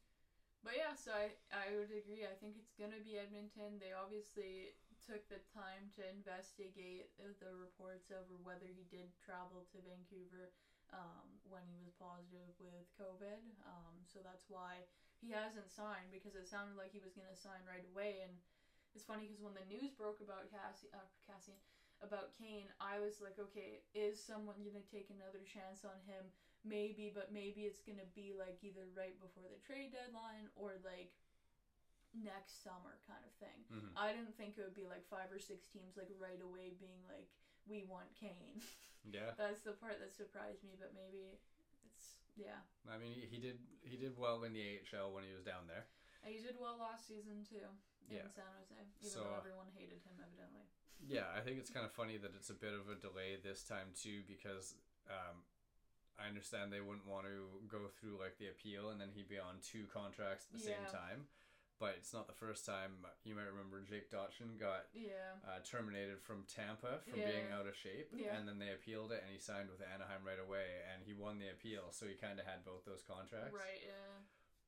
But 0.65 0.77
yeah, 0.81 0.97
so 0.97 1.13
I, 1.13 1.37
I 1.53 1.77
would 1.77 1.93
agree. 1.93 2.25
I 2.25 2.37
think 2.41 2.57
it's 2.57 2.73
going 2.77 2.93
to 2.97 3.03
be 3.05 3.21
Edmonton. 3.21 3.77
They 3.77 3.93
obviously 3.93 4.73
took 5.05 5.25
the 5.33 5.41
time 5.53 5.89
to 5.97 6.05
investigate 6.05 7.13
uh, 7.21 7.33
the 7.41 7.53
reports 7.57 8.13
over 8.13 8.37
whether 8.45 8.69
he 8.69 8.85
did 8.93 9.09
travel 9.21 9.65
to 9.73 9.81
Vancouver 9.81 10.53
um, 10.93 11.41
when 11.49 11.65
he 11.73 11.81
was 11.81 11.97
positive 11.97 12.53
with 12.61 12.85
COVID. 13.01 13.41
Um, 13.65 14.05
so 14.05 14.21
that's 14.21 14.49
why 14.53 14.85
he 15.25 15.33
hasn't 15.33 15.73
signed 15.73 16.13
because 16.13 16.37
it 16.37 16.49
sounded 16.49 16.77
like 16.77 16.93
he 16.93 17.01
was 17.01 17.17
going 17.17 17.29
to 17.29 17.37
sign 17.37 17.65
right 17.65 17.85
away. 17.93 18.21
And 18.25 18.37
it's 18.95 19.07
funny 19.07 19.27
because 19.27 19.43
when 19.43 19.55
the 19.55 19.67
news 19.71 19.95
broke 19.95 20.19
about 20.21 20.51
Cassie, 20.51 20.91
uh, 20.91 21.07
Kassian, 21.27 21.59
about 22.01 22.33
Kane, 22.33 22.73
I 22.81 22.99
was 22.99 23.21
like, 23.21 23.37
okay, 23.37 23.85
is 23.93 24.17
someone 24.17 24.59
going 24.65 24.79
to 24.79 24.89
take 24.89 25.13
another 25.13 25.45
chance 25.45 25.85
on 25.85 26.01
him? 26.09 26.33
maybe 26.65 27.09
but 27.09 27.33
maybe 27.33 27.65
it's 27.65 27.81
gonna 27.81 28.05
be 28.13 28.37
like 28.37 28.61
either 28.61 28.85
right 28.93 29.17
before 29.17 29.49
the 29.49 29.61
trade 29.65 29.97
deadline 29.97 30.53
or 30.57 30.77
like 30.85 31.09
next 32.13 32.61
summer 32.61 33.01
kind 33.09 33.23
of 33.25 33.33
thing 33.41 33.61
mhm. 33.71 33.89
i 33.97 34.13
didn't 34.13 34.35
think 34.37 34.59
it 34.59 34.63
would 34.67 34.77
be 34.77 34.85
like 34.85 35.07
five 35.09 35.31
or 35.33 35.41
six 35.41 35.65
teams 35.71 35.97
like 35.97 36.11
right 36.21 36.43
away 36.43 36.75
being 36.77 37.01
like 37.09 37.31
we 37.65 37.85
want 37.89 38.09
kane 38.19 38.61
Yeah, 39.09 39.33
that's 39.41 39.65
the 39.65 39.73
part 39.73 39.97
that 40.05 40.13
surprised 40.13 40.61
me 40.61 40.77
but 40.77 40.93
maybe 40.93 41.25
it's 41.25 42.21
yeah 42.37 42.61
I 42.85 43.01
mean 43.01 43.17
he 43.17 43.41
did 43.41 43.57
he 43.81 43.97
did 43.97 44.13
well 44.13 44.45
in 44.45 44.53
the 44.53 44.61
AHL 44.61 45.17
when 45.17 45.25
he 45.25 45.33
was 45.33 45.41
down 45.41 45.65
there. 45.65 45.89
And 46.25 46.31
he 46.35 46.41
did 46.41 46.57
well 46.61 46.77
last 46.79 47.09
season 47.09 47.43
too 47.47 47.65
in 48.09 48.17
Yeah. 48.17 48.29
san 48.29 48.49
jose 48.59 48.75
even 49.01 49.11
So, 49.11 49.25
though 49.25 49.35
uh, 49.37 49.41
everyone 49.43 49.69
hated 49.75 50.03
him 50.05 50.17
evidently 50.21 50.67
Yeah, 51.01 51.29
I 51.33 51.41
think 51.41 51.57
it's 51.59 51.71
kind 51.73 51.87
of 51.89 51.93
funny 51.93 52.19
that 52.21 52.33
it's 52.37 52.51
a 52.51 52.59
bit 52.59 52.75
of 52.77 52.89
a 52.93 52.97
delay 52.99 53.37
this 53.41 53.63
time 53.65 53.93
too 53.97 54.21
because 54.29 54.75
um, 55.09 55.43
I 56.21 56.29
understand 56.29 56.69
they 56.69 56.85
wouldn't 56.85 57.09
want 57.09 57.25
to 57.25 57.49
go 57.73 57.89
through 57.89 58.21
like 58.21 58.37
the 58.37 58.53
appeal 58.53 58.91
and 58.93 59.01
then 59.01 59.09
he'd 59.17 59.29
be 59.33 59.41
on 59.41 59.65
two 59.65 59.89
contracts 59.89 60.45
at 60.45 60.53
the 60.53 60.61
same 60.61 60.85
time. 60.93 61.25
But 61.81 61.97
it's 61.97 62.13
not 62.13 62.29
the 62.29 62.37
first 62.37 62.69
time. 62.69 63.01
You 63.25 63.33
might 63.33 63.49
remember 63.49 63.81
Jake 63.81 64.13
Dotchin 64.13 64.61
got 64.61 64.93
yeah 64.93 65.41
uh, 65.49 65.65
terminated 65.65 66.21
from 66.21 66.45
Tampa 66.45 67.01
from 67.09 67.17
being 67.25 67.49
out 67.57 67.65
of 67.65 67.73
shape, 67.73 68.13
Yeah. 68.13 68.37
and 68.37 68.45
then 68.45 68.61
they 68.61 68.77
appealed 68.77 69.17
it, 69.17 69.25
and 69.25 69.33
he 69.33 69.41
signed 69.41 69.73
with 69.73 69.81
Anaheim 69.81 70.21
right 70.21 70.37
away, 70.37 70.85
and 70.93 71.01
he 71.01 71.17
won 71.17 71.41
the 71.41 71.49
appeal, 71.49 71.89
so 71.89 72.05
he 72.05 72.21
kind 72.21 72.37
of 72.37 72.45
had 72.45 72.69
both 72.69 72.85
those 72.85 73.01
contracts. 73.01 73.57
right 73.57 73.81
yeah 73.81 74.21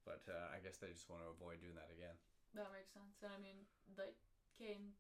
But 0.05 0.27
uh, 0.27 0.51
I 0.51 0.59
guess 0.59 0.77
they 0.83 0.91
just 0.91 1.07
want 1.11 1.23
to 1.23 1.31
avoid 1.31 1.63
doing 1.63 1.79
that 1.79 1.91
again. 1.95 2.17
that 2.59 2.69
makes 2.75 2.93
sense 2.93 3.17
and 3.25 3.33
i 3.33 3.41
mean 3.41 3.65
like 3.97 4.13
kane 4.61 4.93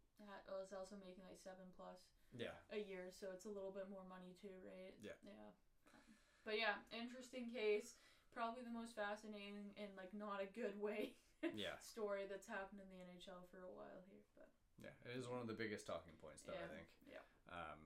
was 0.62 0.71
also 0.71 0.95
making 1.00 1.26
like 1.26 1.41
seven 1.43 1.67
plus 1.75 1.99
Yeah. 2.31 2.55
a 2.71 2.79
year, 2.79 3.11
so 3.11 3.35
it's 3.35 3.45
a 3.45 3.53
little 3.53 3.75
bit 3.75 3.91
more 3.91 4.07
money 4.07 4.33
too, 4.38 4.55
right? 4.65 4.95
Yeah. 5.03 5.19
Yeah. 5.26 5.50
Um, 5.91 6.07
But 6.47 6.57
yeah, 6.57 6.79
interesting 6.95 7.50
case. 7.50 7.99
Probably 8.33 8.62
the 8.65 8.73
most 8.73 8.95
fascinating 8.97 9.75
and 9.76 9.93
like 9.99 10.15
not 10.15 10.41
a 10.41 10.49
good 10.49 10.79
way 10.81 11.19
Yeah. 11.53 11.76
story 11.83 12.25
that's 12.31 12.47
happened 12.49 12.81
in 12.81 12.88
the 12.88 13.03
NHL 13.03 13.45
for 13.50 13.61
a 13.67 13.73
while 13.75 14.00
here. 14.09 14.25
But 14.38 14.49
Yeah. 14.81 14.95
It 15.05 15.19
is 15.19 15.26
one 15.29 15.43
of 15.43 15.49
the 15.50 15.59
biggest 15.59 15.85
talking 15.85 16.15
points, 16.23 16.47
though. 16.47 16.57
yeah, 16.57 16.65
I 16.65 16.71
think. 16.73 16.88
yeah, 17.05 17.25
Um, 17.53 17.81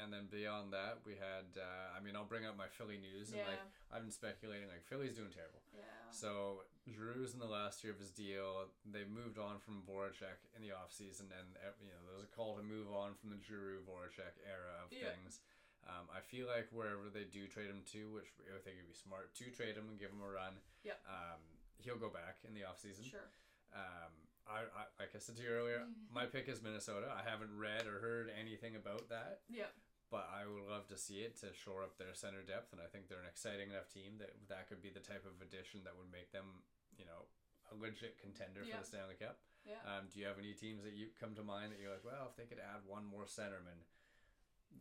and 0.00 0.08
then 0.14 0.30
beyond 0.30 0.72
that, 0.72 1.02
we 1.04 1.14
had. 1.18 1.58
Uh, 1.58 1.92
I 1.94 2.00
mean, 2.00 2.14
I'll 2.16 2.24
bring 2.28 2.46
up 2.46 2.56
my 2.56 2.70
Philly 2.70 2.96
news, 2.98 3.28
and 3.34 3.42
yeah, 3.42 3.50
like 3.50 3.62
I've 3.92 4.02
been 4.06 4.14
speculating, 4.14 4.70
like 4.70 4.86
Philly's 4.86 5.18
doing 5.18 5.34
terrible. 5.34 5.60
yeah, 5.74 5.84
So 6.14 6.64
Giroux's 6.88 7.34
in 7.34 7.40
the 7.42 7.50
last 7.50 7.82
year 7.82 7.92
of 7.92 8.00
his 8.00 8.10
deal. 8.14 8.70
They 8.86 9.02
moved 9.04 9.36
on 9.42 9.58
from 9.60 9.82
Voracek 9.84 10.38
in 10.56 10.62
the 10.62 10.72
offseason, 10.72 11.28
and 11.34 11.48
uh, 11.60 11.74
you 11.82 11.90
know 11.92 12.00
there 12.06 12.14
was 12.16 12.24
a 12.24 12.32
call 12.32 12.54
to 12.56 12.64
move 12.64 12.88
on 12.94 13.18
from 13.18 13.30
the 13.34 13.40
Giroux 13.42 13.82
Voracek 13.84 14.38
era 14.46 14.82
of 14.86 14.94
Yeah. 14.94 15.10
things. 15.12 15.42
Um, 15.88 16.04
I 16.12 16.20
feel 16.20 16.44
like 16.50 16.68
wherever 16.70 17.08
they 17.08 17.24
do 17.24 17.46
trade 17.48 17.70
him 17.72 17.80
to, 17.96 18.12
which 18.12 18.28
I 18.52 18.60
think 18.60 18.76
would 18.82 18.90
be 18.90 18.98
smart 18.98 19.32
to 19.40 19.44
trade 19.54 19.72
him 19.78 19.88
and 19.88 19.96
give 19.96 20.10
him 20.12 20.20
a 20.20 20.28
run. 20.28 20.60
Yeah. 20.84 21.00
Um, 21.08 21.40
he'll 21.80 21.96
go 21.96 22.10
back 22.12 22.44
in 22.44 22.52
the 22.52 22.66
offseason. 22.68 23.08
sure. 23.08 23.30
Um, 23.72 24.12
I, 24.48 24.64
I 24.68 24.82
like 24.98 25.12
I 25.14 25.18
said 25.20 25.36
to 25.36 25.42
you 25.42 25.48
earlier, 25.48 25.84
my 26.12 26.24
pick 26.26 26.48
is 26.48 26.60
Minnesota. 26.62 27.08
I 27.12 27.24
haven't 27.28 27.52
read 27.56 27.86
or 27.86 28.00
heard 28.00 28.28
anything 28.32 28.76
about 28.76 29.08
that, 29.08 29.40
Yeah, 29.48 29.68
but 30.10 30.24
I 30.32 30.48
would 30.48 30.64
love 30.68 30.88
to 30.88 30.96
see 30.96 31.20
it 31.24 31.36
to 31.44 31.52
shore 31.52 31.84
up 31.84 31.96
their 32.00 32.14
center 32.16 32.40
depth, 32.40 32.72
and 32.72 32.80
I 32.80 32.88
think 32.88 33.08
they're 33.08 33.20
an 33.22 33.28
exciting 33.28 33.68
enough 33.70 33.92
team 33.92 34.16
that 34.18 34.32
that 34.48 34.68
could 34.68 34.80
be 34.80 34.88
the 34.88 35.04
type 35.04 35.28
of 35.28 35.36
addition 35.44 35.84
that 35.84 35.92
would 35.96 36.08
make 36.08 36.32
them, 36.32 36.64
you 36.96 37.04
know, 37.04 37.28
a 37.68 37.76
legit 37.76 38.16
contender 38.16 38.64
Yeah. 38.64 38.80
for 38.80 38.84
the 38.84 38.88
Stanley 38.88 39.16
Cup. 39.20 39.36
yeah. 39.68 39.84
Um, 39.84 40.08
do 40.08 40.16
you 40.20 40.24
have 40.24 40.40
any 40.40 40.54
teams 40.56 40.80
that 40.84 40.96
you 40.96 41.12
come 41.20 41.36
to 41.36 41.44
mind 41.44 41.72
that 41.72 41.78
you're 41.80 41.92
like, 41.92 42.04
well, 42.04 42.24
if 42.32 42.36
they 42.40 42.48
could 42.48 42.60
add 42.62 42.80
one 42.88 43.04
more 43.04 43.28
centerman, 43.28 43.84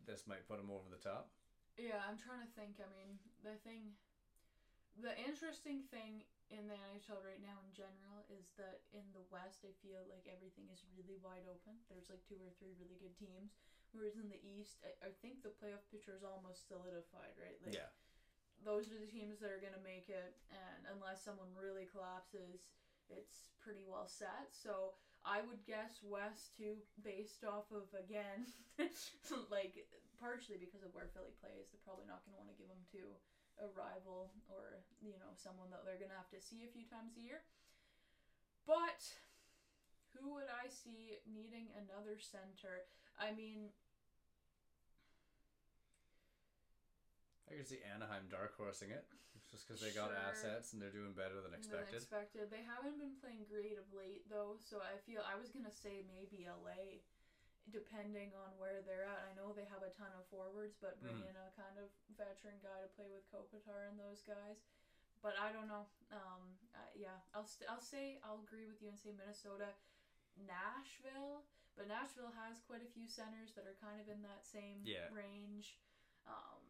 this 0.08 0.24
might 0.28 0.48
put 0.48 0.56
them 0.64 0.72
over 0.72 0.88
the 0.88 0.96
top? 1.02 1.28
Yeah, 1.76 2.00
I'm 2.08 2.16
trying 2.18 2.40
to 2.40 2.52
think. 2.56 2.80
I 2.80 2.88
mean, 2.88 3.20
the 3.44 3.60
thing, 3.68 3.92
the 4.96 5.12
interesting 5.20 5.84
thing 5.92 6.24
in 6.50 6.72
the 6.72 6.80
NHL 6.80 7.20
right 7.20 7.44
now 7.44 7.60
in 7.68 7.76
general 7.76 8.24
is 8.32 8.48
that 8.56 8.80
in 8.96 9.04
the 9.12 9.22
West, 9.28 9.68
I 9.68 9.76
feel 9.84 10.00
like 10.08 10.24
everything 10.32 10.72
is 10.72 10.88
really 10.96 11.20
wide 11.20 11.44
open. 11.52 11.76
There's 11.92 12.08
like 12.08 12.24
two 12.24 12.40
or 12.40 12.50
three 12.56 12.72
really 12.80 12.96
good 13.04 13.20
teams. 13.20 13.60
Whereas 13.98 14.22
in 14.22 14.30
the 14.30 14.38
East, 14.46 14.78
I, 14.86 15.10
I 15.10 15.12
think 15.26 15.42
the 15.42 15.50
playoff 15.50 15.82
picture 15.90 16.14
is 16.14 16.22
almost 16.22 16.70
solidified, 16.70 17.34
right? 17.34 17.58
Like, 17.66 17.74
yeah, 17.74 17.90
those 18.62 18.94
are 18.94 19.02
the 19.02 19.10
teams 19.10 19.42
that 19.42 19.50
are 19.50 19.62
going 19.62 19.74
to 19.74 19.82
make 19.82 20.10
it 20.10 20.38
and 20.54 20.86
unless 20.94 21.26
someone 21.26 21.50
really 21.58 21.90
collapses 21.90 22.70
it's 23.10 23.56
pretty 23.64 23.84
well 23.88 24.08
set. 24.08 24.52
So 24.52 24.96
I 25.24 25.44
would 25.44 25.64
guess 25.64 26.00
West 26.04 26.56
too, 26.56 26.84
based 27.04 27.44
off 27.44 27.68
of 27.72 27.88
again, 27.96 28.52
like 29.52 29.88
partially 30.20 30.60
because 30.60 30.84
of 30.84 30.92
where 30.92 31.10
Philly 31.12 31.36
plays. 31.40 31.72
They're 31.72 31.88
probably 31.88 32.08
not 32.08 32.24
going 32.24 32.36
to 32.36 32.40
want 32.40 32.52
to 32.52 32.60
give 32.60 32.72
them 32.72 32.84
to 32.96 33.16
a 33.58 33.68
rival 33.74 34.30
or 34.46 34.86
you 35.02 35.18
know 35.18 35.34
someone 35.34 35.74
that 35.74 35.82
they're 35.82 35.98
going 35.98 36.14
to 36.14 36.20
have 36.20 36.30
to 36.30 36.42
see 36.44 36.68
a 36.68 36.72
few 36.72 36.86
times 36.86 37.18
a 37.18 37.24
year. 37.24 37.42
But 38.68 39.08
who 40.12 40.36
would 40.36 40.52
I 40.52 40.68
see 40.68 41.24
needing 41.24 41.72
another 41.80 42.20
center? 42.20 42.84
I 43.16 43.32
mean, 43.32 43.72
I 47.50 47.56
could 47.56 47.68
see 47.68 47.80
Anaheim 47.82 48.28
dark 48.30 48.58
horsing 48.60 48.92
it, 48.92 49.08
just 49.52 49.64
because 49.68 49.80
they 49.80 49.92
got 49.96 50.10
Sure. 50.12 50.18
assets 50.20 50.74
and 50.74 50.82
they're 50.82 50.92
doing 50.92 51.14
better 51.14 51.40
than 51.42 51.52
than 51.52 51.60
expected. 51.60 51.96
expected. 51.96 52.50
They 52.52 52.64
haven't 52.64 53.00
been 53.00 53.16
playing 53.24 53.46
great 53.46 53.78
of 53.80 53.88
late 53.94 54.28
though, 54.30 54.58
so 54.60 54.82
I 54.82 54.98
feel 55.08 55.22
I 55.24 55.36
was 55.36 55.50
gonna 55.52 55.72
say 55.72 56.04
maybe 56.04 56.44
LA, 56.46 57.00
depending 57.72 58.36
on 58.36 58.58
where 58.60 58.82
they're 58.82 59.04
at. 59.08 59.32
I 59.32 59.34
know 59.36 59.54
they 59.54 59.66
have 59.66 59.84
a 59.84 59.92
ton 59.92 60.12
of 60.20 60.28
forwards, 60.28 60.76
but 60.80 61.00
bring 61.00 61.16
Mhm. 61.24 61.30
in 61.30 61.36
a 61.36 61.52
kind 61.56 61.78
of 61.80 61.90
veteran 62.16 62.60
guy 62.60 62.82
to 62.82 62.88
play 62.90 63.08
with 63.10 63.24
Kopitar 63.32 63.88
and 63.88 64.00
those 64.00 64.22
guys. 64.24 64.64
But 65.22 65.38
I 65.40 65.52
don't 65.52 65.68
know. 65.68 65.88
Um, 66.12 66.60
uh, 66.76 66.92
yeah, 66.96 67.20
I'll 67.34 67.46
st- 67.48 67.70
I'll 67.70 67.82
say 67.82 68.20
I'll 68.24 68.40
agree 68.44 68.66
with 68.68 68.82
you 68.82 68.90
and 68.90 69.00
say 69.00 69.12
Minnesota, 69.12 69.74
Nashville. 70.36 71.46
But 71.76 71.88
Nashville 71.88 72.32
has 72.32 72.60
quite 72.62 72.82
a 72.82 72.88
few 72.90 73.08
centers 73.08 73.54
that 73.54 73.66
are 73.68 73.76
kind 73.76 74.02
of 74.02 74.10
in 74.10 74.22
that 74.24 74.44
same 74.46 74.82
Yeah. 74.84 75.10
range. 75.14 75.80
Um, 76.26 76.67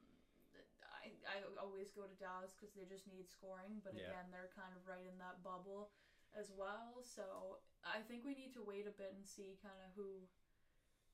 I, 1.27 1.39
I 1.39 1.43
always 1.61 1.89
go 1.95 2.03
to 2.03 2.17
Dallas 2.19 2.51
because 2.55 2.75
they 2.75 2.83
just 2.87 3.07
need 3.07 3.27
scoring, 3.31 3.79
but 3.83 3.95
Yeah. 3.95 4.11
again, 4.11 4.27
they're 4.31 4.51
kind 4.53 4.73
of 4.75 4.83
right 4.87 5.05
in 5.07 5.15
that 5.23 5.39
bubble 5.43 5.91
as 6.35 6.51
well. 6.51 6.99
So 7.03 7.59
I 7.83 8.03
think 8.03 8.27
we 8.27 8.35
need 8.35 8.51
to 8.59 8.63
wait 8.63 8.85
a 8.87 8.95
bit 8.95 9.15
and 9.15 9.23
see 9.23 9.55
kind 9.63 9.77
of 9.83 9.93
who 9.95 10.27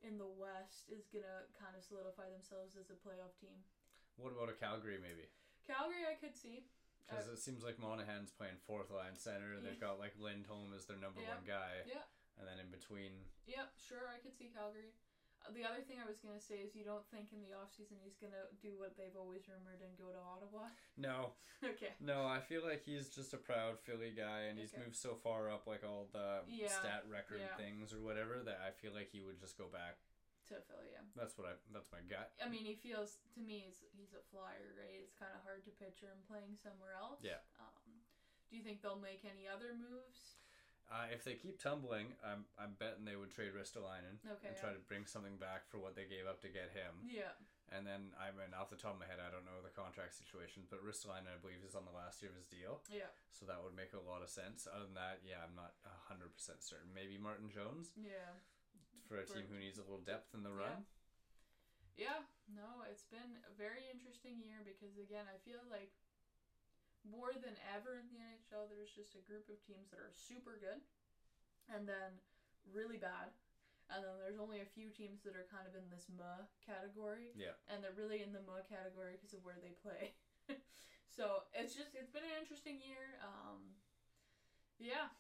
in 0.03 0.17
the 0.19 0.27
West 0.27 0.89
is 0.91 1.07
gonna 1.07 1.47
kind 1.55 1.77
of 1.77 1.83
solidify 1.85 2.27
themselves 2.33 2.75
as 2.75 2.91
a 2.91 2.97
playoff 2.99 3.37
team. 3.39 3.63
What 4.17 4.33
about 4.35 4.49
a 4.51 4.57
Calgary 4.57 4.99
maybe? 4.99 5.29
Calgary, 5.63 6.03
I 6.09 6.19
could 6.19 6.35
see. 6.35 6.67
Because 7.07 7.27
it 7.27 7.39
seems 7.39 7.63
like 7.63 7.79
Monahan's 7.79 8.31
playing 8.31 8.59
fourth 8.63 8.91
line 8.91 9.15
center, 9.15 9.53
and 9.55 9.61
they've 9.65 9.79
got 9.79 9.99
like 9.99 10.15
Lindholm 10.19 10.73
as 10.75 10.85
their 10.85 10.97
number 10.99 11.21
Yeah. 11.23 11.35
one 11.39 11.45
guy, 11.47 11.83
Yeah. 11.87 12.03
and 12.39 12.47
then 12.47 12.59
in 12.59 12.67
between, 12.71 13.11
Yep, 13.47 13.75
sure, 13.79 14.07
I 14.11 14.19
could 14.23 14.35
see 14.35 14.51
Calgary. 14.51 14.91
The 15.51 15.67
other 15.67 15.83
thing 15.83 15.99
I 15.99 16.07
was 16.07 16.23
gonna 16.23 16.39
say 16.39 16.63
is 16.63 16.71
you 16.71 16.87
don't 16.87 17.03
think 17.11 17.35
in 17.35 17.43
the 17.43 17.51
off 17.51 17.75
season 17.75 17.99
he's 17.99 18.15
gonna 18.15 18.47
do 18.63 18.79
what 18.79 18.95
they've 18.95 19.15
always 19.19 19.43
rumored 19.51 19.83
and 19.83 19.91
go 19.99 20.07
to 20.15 20.21
Ottawa? 20.23 20.71
no, 20.95 21.35
okay. 21.75 21.91
no, 21.99 22.23
I 22.23 22.39
feel 22.39 22.63
like 22.63 22.79
he's 22.87 23.11
just 23.11 23.35
a 23.35 23.41
proud 23.41 23.75
Philly 23.83 24.15
guy, 24.15 24.47
and 24.47 24.55
he's 24.55 24.71
Okay. 24.71 24.87
moved 24.87 24.95
so 24.95 25.19
far 25.19 25.51
up 25.51 25.67
like 25.67 25.83
all 25.83 26.07
the 26.15 26.47
Yeah, 26.47 26.71
stat 26.71 27.03
record 27.11 27.43
yeah. 27.43 27.59
things 27.59 27.91
or 27.91 27.99
whatever 27.99 28.39
that 28.47 28.63
I 28.63 28.71
feel 28.71 28.95
like 28.95 29.11
he 29.11 29.19
would 29.19 29.37
just 29.39 29.59
go 29.59 29.67
back. 29.67 29.99
To 30.51 30.59
Philly, 30.67 30.91
yeah. 30.91 31.03
That's 31.15 31.35
what 31.39 31.47
I. 31.47 31.55
That's 31.71 31.87
my 31.91 32.03
gut. 32.07 32.35
I 32.43 32.51
mean, 32.51 32.67
he 32.67 32.75
feels 32.75 33.15
to 33.35 33.39
me 33.39 33.63
he's, 33.67 33.79
he's 33.95 34.11
a 34.11 34.19
flyer, 34.27 34.75
right? 34.75 34.99
It's 34.99 35.15
kind 35.15 35.31
of 35.31 35.39
hard 35.47 35.63
to 35.63 35.71
picture 35.79 36.07
him 36.11 36.19
playing 36.27 36.59
somewhere 36.59 36.95
else. 36.99 37.23
Yeah. 37.23 37.39
Um, 37.63 37.95
do 38.51 38.59
you 38.59 38.63
think 38.63 38.83
they'll 38.83 38.99
make 38.99 39.23
any 39.23 39.47
other 39.47 39.71
moves? 39.71 40.42
Uh, 40.91 41.07
if 41.09 41.23
they 41.23 41.33
keep 41.33 41.57
tumbling, 41.57 42.13
I'm 42.21 42.45
I'm 42.59 42.75
betting 42.77 43.05
they 43.05 43.15
would 43.17 43.31
trade 43.33 43.55
Ristolainen 43.55 44.19
Okay. 44.37 44.51
and 44.51 44.55
try 44.59 44.69
to 44.75 44.81
bring 44.85 45.05
something 45.09 45.37
back 45.41 45.65
for 45.71 45.79
what 45.81 45.95
they 45.95 46.05
gave 46.05 46.27
up 46.29 46.41
to 46.45 46.49
get 46.51 46.69
him. 46.75 47.01
Yeah. 47.07 47.33
And 47.73 47.87
then 47.87 48.13
I 48.19 48.29
mean, 48.35 48.53
off 48.53 48.69
the 48.69 48.77
top 48.77 48.93
of 48.93 49.01
my 49.01 49.07
head, 49.09 49.17
I 49.17 49.31
don't 49.33 49.47
know 49.47 49.57
the 49.63 49.73
contract 49.73 50.13
situation, 50.13 50.67
but 50.69 50.83
Ristolainen, 50.85 51.31
I 51.31 51.39
believe, 51.41 51.65
is 51.65 51.73
on 51.73 51.87
the 51.89 51.95
last 51.95 52.21
year 52.21 52.29
of 52.29 52.37
his 52.37 52.45
deal, 52.45 52.83
Yeah. 52.91 53.09
so 53.33 53.47
that 53.49 53.57
would 53.63 53.73
make 53.73 53.95
a 53.97 54.03
lot 54.03 54.21
of 54.21 54.29
sense. 54.29 54.67
Other 54.69 54.85
than 54.85 54.93
that, 54.99 55.23
yeah, 55.25 55.41
I'm 55.41 55.55
not 55.57 55.73
hundred 56.05 56.35
percent 56.35 56.61
certain. 56.61 56.93
Maybe 56.93 57.17
Martin 57.17 57.49
Jones 57.49 57.89
Yeah. 57.97 58.37
for 59.09 59.17
a 59.17 59.25
For- 59.25 59.39
team 59.41 59.47
who 59.49 59.57
needs 59.57 59.79
a 59.79 59.85
little 59.87 60.03
depth 60.03 60.35
in 60.37 60.43
the 60.43 60.53
run. 60.53 60.85
Yeah. 61.97 62.25
No, 62.49 62.83
it's 62.91 63.05
been 63.07 63.37
a 63.49 63.53
very 63.57 63.87
interesting 63.89 64.41
year 64.43 64.61
because 64.65 64.97
again, 64.99 65.25
I 65.31 65.37
feel 65.41 65.63
like 65.71 65.93
more 67.07 67.35
than 67.35 67.55
ever 67.75 67.99
in 67.99 68.07
the 68.07 68.19
NHL, 68.19 68.67
there's 68.71 68.91
just 68.95 69.15
a 69.19 69.23
group 69.27 69.47
of 69.51 69.59
teams 69.63 69.91
that 69.91 69.99
are 69.99 70.11
super 70.15 70.55
good, 70.59 70.79
and 71.71 71.83
then 71.87 72.19
really 72.71 72.95
bad, 72.97 73.35
and 73.91 73.99
then 74.03 74.15
there's 74.23 74.39
only 74.39 74.63
a 74.63 74.73
few 74.73 74.87
teams 74.89 75.21
that 75.27 75.35
are 75.35 75.47
kind 75.51 75.67
of 75.67 75.75
in 75.75 75.87
this 75.91 76.07
muh 76.07 76.47
category. 76.63 77.35
Yeah. 77.35 77.59
and 77.67 77.83
they're 77.83 77.95
really 77.95 78.23
in 78.23 78.31
the 78.31 78.41
muh 78.47 78.63
category 78.67 79.19
because 79.19 79.35
of 79.35 79.43
where 79.43 79.59
they 79.59 79.75
play. 79.83 80.15
so 81.11 81.43
it's 81.51 81.75
just 81.75 81.91
it's 81.95 82.09
been 82.11 82.23
an 82.23 82.39
interesting 82.39 82.79
year. 82.79 83.19
Um, 83.19 83.75
yeah, 84.79 85.11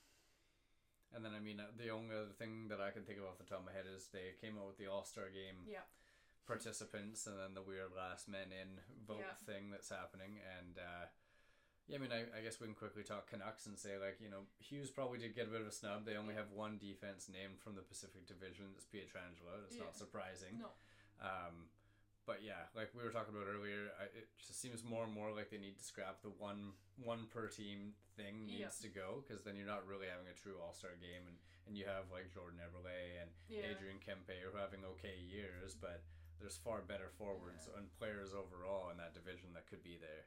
And 1.13 1.23
then 1.23 1.31
I 1.35 1.39
mean, 1.39 1.59
uh, 1.61 1.71
the 1.77 1.91
only 1.93 2.15
other 2.15 2.33
thing 2.35 2.67
that 2.73 2.81
I 2.81 2.89
can 2.91 3.03
think 3.05 3.19
of 3.19 3.25
off 3.29 3.37
the 3.37 3.45
top 3.47 3.59
of 3.63 3.67
my 3.69 3.75
head 3.75 3.85
is 3.87 4.09
they 4.11 4.33
came 4.41 4.57
out 4.57 4.67
with 4.67 4.79
the 4.81 4.87
All 4.87 5.03
Star 5.05 5.29
Game 5.29 5.63
yeah, 5.69 5.85
participants 6.47 7.27
and 7.27 7.37
then 7.39 7.53
the 7.53 7.61
weird 7.61 7.91
last 7.95 8.27
men 8.27 8.51
in 8.51 8.81
vote 9.05 9.21
Yeah. 9.23 9.37
thing 9.45 9.69
that's 9.71 9.89
happening 9.93 10.39
and 10.43 10.79
uh 10.79 11.05
yeah, 11.87 11.97
I 11.97 12.01
mean, 12.01 12.11
I, 12.11 12.23
I 12.37 12.41
guess 12.41 12.59
we 12.59 12.67
can 12.67 12.75
quickly 12.75 13.03
talk 13.03 13.29
Canucks 13.29 13.65
and 13.67 13.77
say, 13.77 13.99
like, 13.99 14.17
you 14.23 14.29
know, 14.29 14.47
Hughes 14.59 14.89
probably 14.89 15.19
did 15.19 15.35
get 15.35 15.47
a 15.47 15.51
bit 15.51 15.61
of 15.61 15.67
a 15.67 15.71
snub. 15.75 16.05
They 16.05 16.15
only 16.15 16.33
have 16.35 16.51
one 16.55 16.77
defense 16.79 17.27
named 17.31 17.59
from 17.59 17.75
the 17.75 17.83
Pacific 17.83 18.25
Division. 18.27 18.71
It's 18.75 18.85
Pietrangelo. 18.87 19.59
It's 19.67 19.75
Yeah. 19.75 19.83
not 19.91 19.95
surprising. 19.97 20.59
no, 20.59 20.71
Um, 21.19 21.67
but 22.25 22.39
yeah, 22.41 22.71
like 22.75 22.87
we 22.95 23.03
were 23.03 23.11
talking 23.11 23.35
about 23.35 23.47
earlier, 23.51 23.91
I, 23.99 24.07
it 24.15 24.31
just 24.39 24.59
seems 24.63 24.83
more 24.83 25.03
and 25.03 25.11
more 25.11 25.31
like 25.35 25.51
they 25.51 25.59
need 25.59 25.75
to 25.77 25.83
scrap 25.83 26.21
the 26.23 26.31
one 26.31 26.71
one 27.03 27.27
per 27.27 27.47
team 27.49 27.95
thing 28.15 28.47
Yeah. 28.47 28.65
needs 28.69 28.79
to 28.79 28.87
go 28.87 29.23
because 29.25 29.43
then 29.43 29.55
you're 29.57 29.67
not 29.67 29.83
really 29.87 30.07
having 30.07 30.27
a 30.31 30.37
true 30.37 30.55
All 30.63 30.71
Star 30.73 30.95
game, 31.01 31.27
and 31.27 31.35
and 31.67 31.75
you 31.77 31.83
have 31.85 32.07
like 32.11 32.31
Jordan 32.31 32.59
Eberle 32.63 32.95
and 33.19 33.31
yeah, 33.49 33.67
Adrian 33.75 33.99
Kempe 33.99 34.39
who 34.39 34.55
are 34.55 34.61
having 34.61 34.85
okay 34.95 35.19
years, 35.19 35.75
but 35.75 36.03
there's 36.39 36.55
far 36.55 36.81
better 36.81 37.09
forwards 37.17 37.67
and 37.75 37.91
players 37.99 38.31
overall 38.33 38.89
in 38.91 38.97
that 38.97 39.13
division 39.13 39.51
that 39.53 39.67
could 39.67 39.83
be 39.83 39.97
there. 39.99 40.23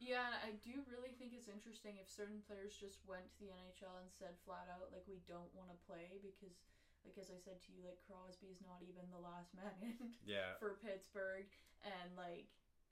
Yeah. 0.00 0.32
And 0.32 0.36
I 0.40 0.52
do 0.64 0.82
really 0.88 1.12
think 1.14 1.36
it's 1.36 1.52
interesting 1.52 2.00
if 2.00 2.08
certain 2.08 2.40
players 2.48 2.74
just 2.74 3.04
went 3.04 3.28
to 3.36 3.38
the 3.44 3.52
NHL 3.52 4.00
and 4.00 4.08
said 4.08 4.40
flat 4.42 4.66
out 4.72 4.90
like 4.90 5.04
we 5.04 5.20
don't 5.28 5.52
want 5.52 5.68
to 5.70 5.78
play 5.84 6.18
because, 6.24 6.56
like 7.04 7.20
as 7.20 7.28
I 7.28 7.38
said 7.38 7.60
to 7.64 7.70
you, 7.70 7.84
like 7.84 8.00
Crosby's 8.08 8.64
not 8.64 8.80
even 8.80 9.06
the 9.12 9.20
last 9.20 9.52
man 9.52 9.76
in. 9.94 10.16
Yeah, 10.24 10.56
for 10.62 10.80
Pittsburgh 10.80 11.46
and 11.84 12.16
like 12.16 12.48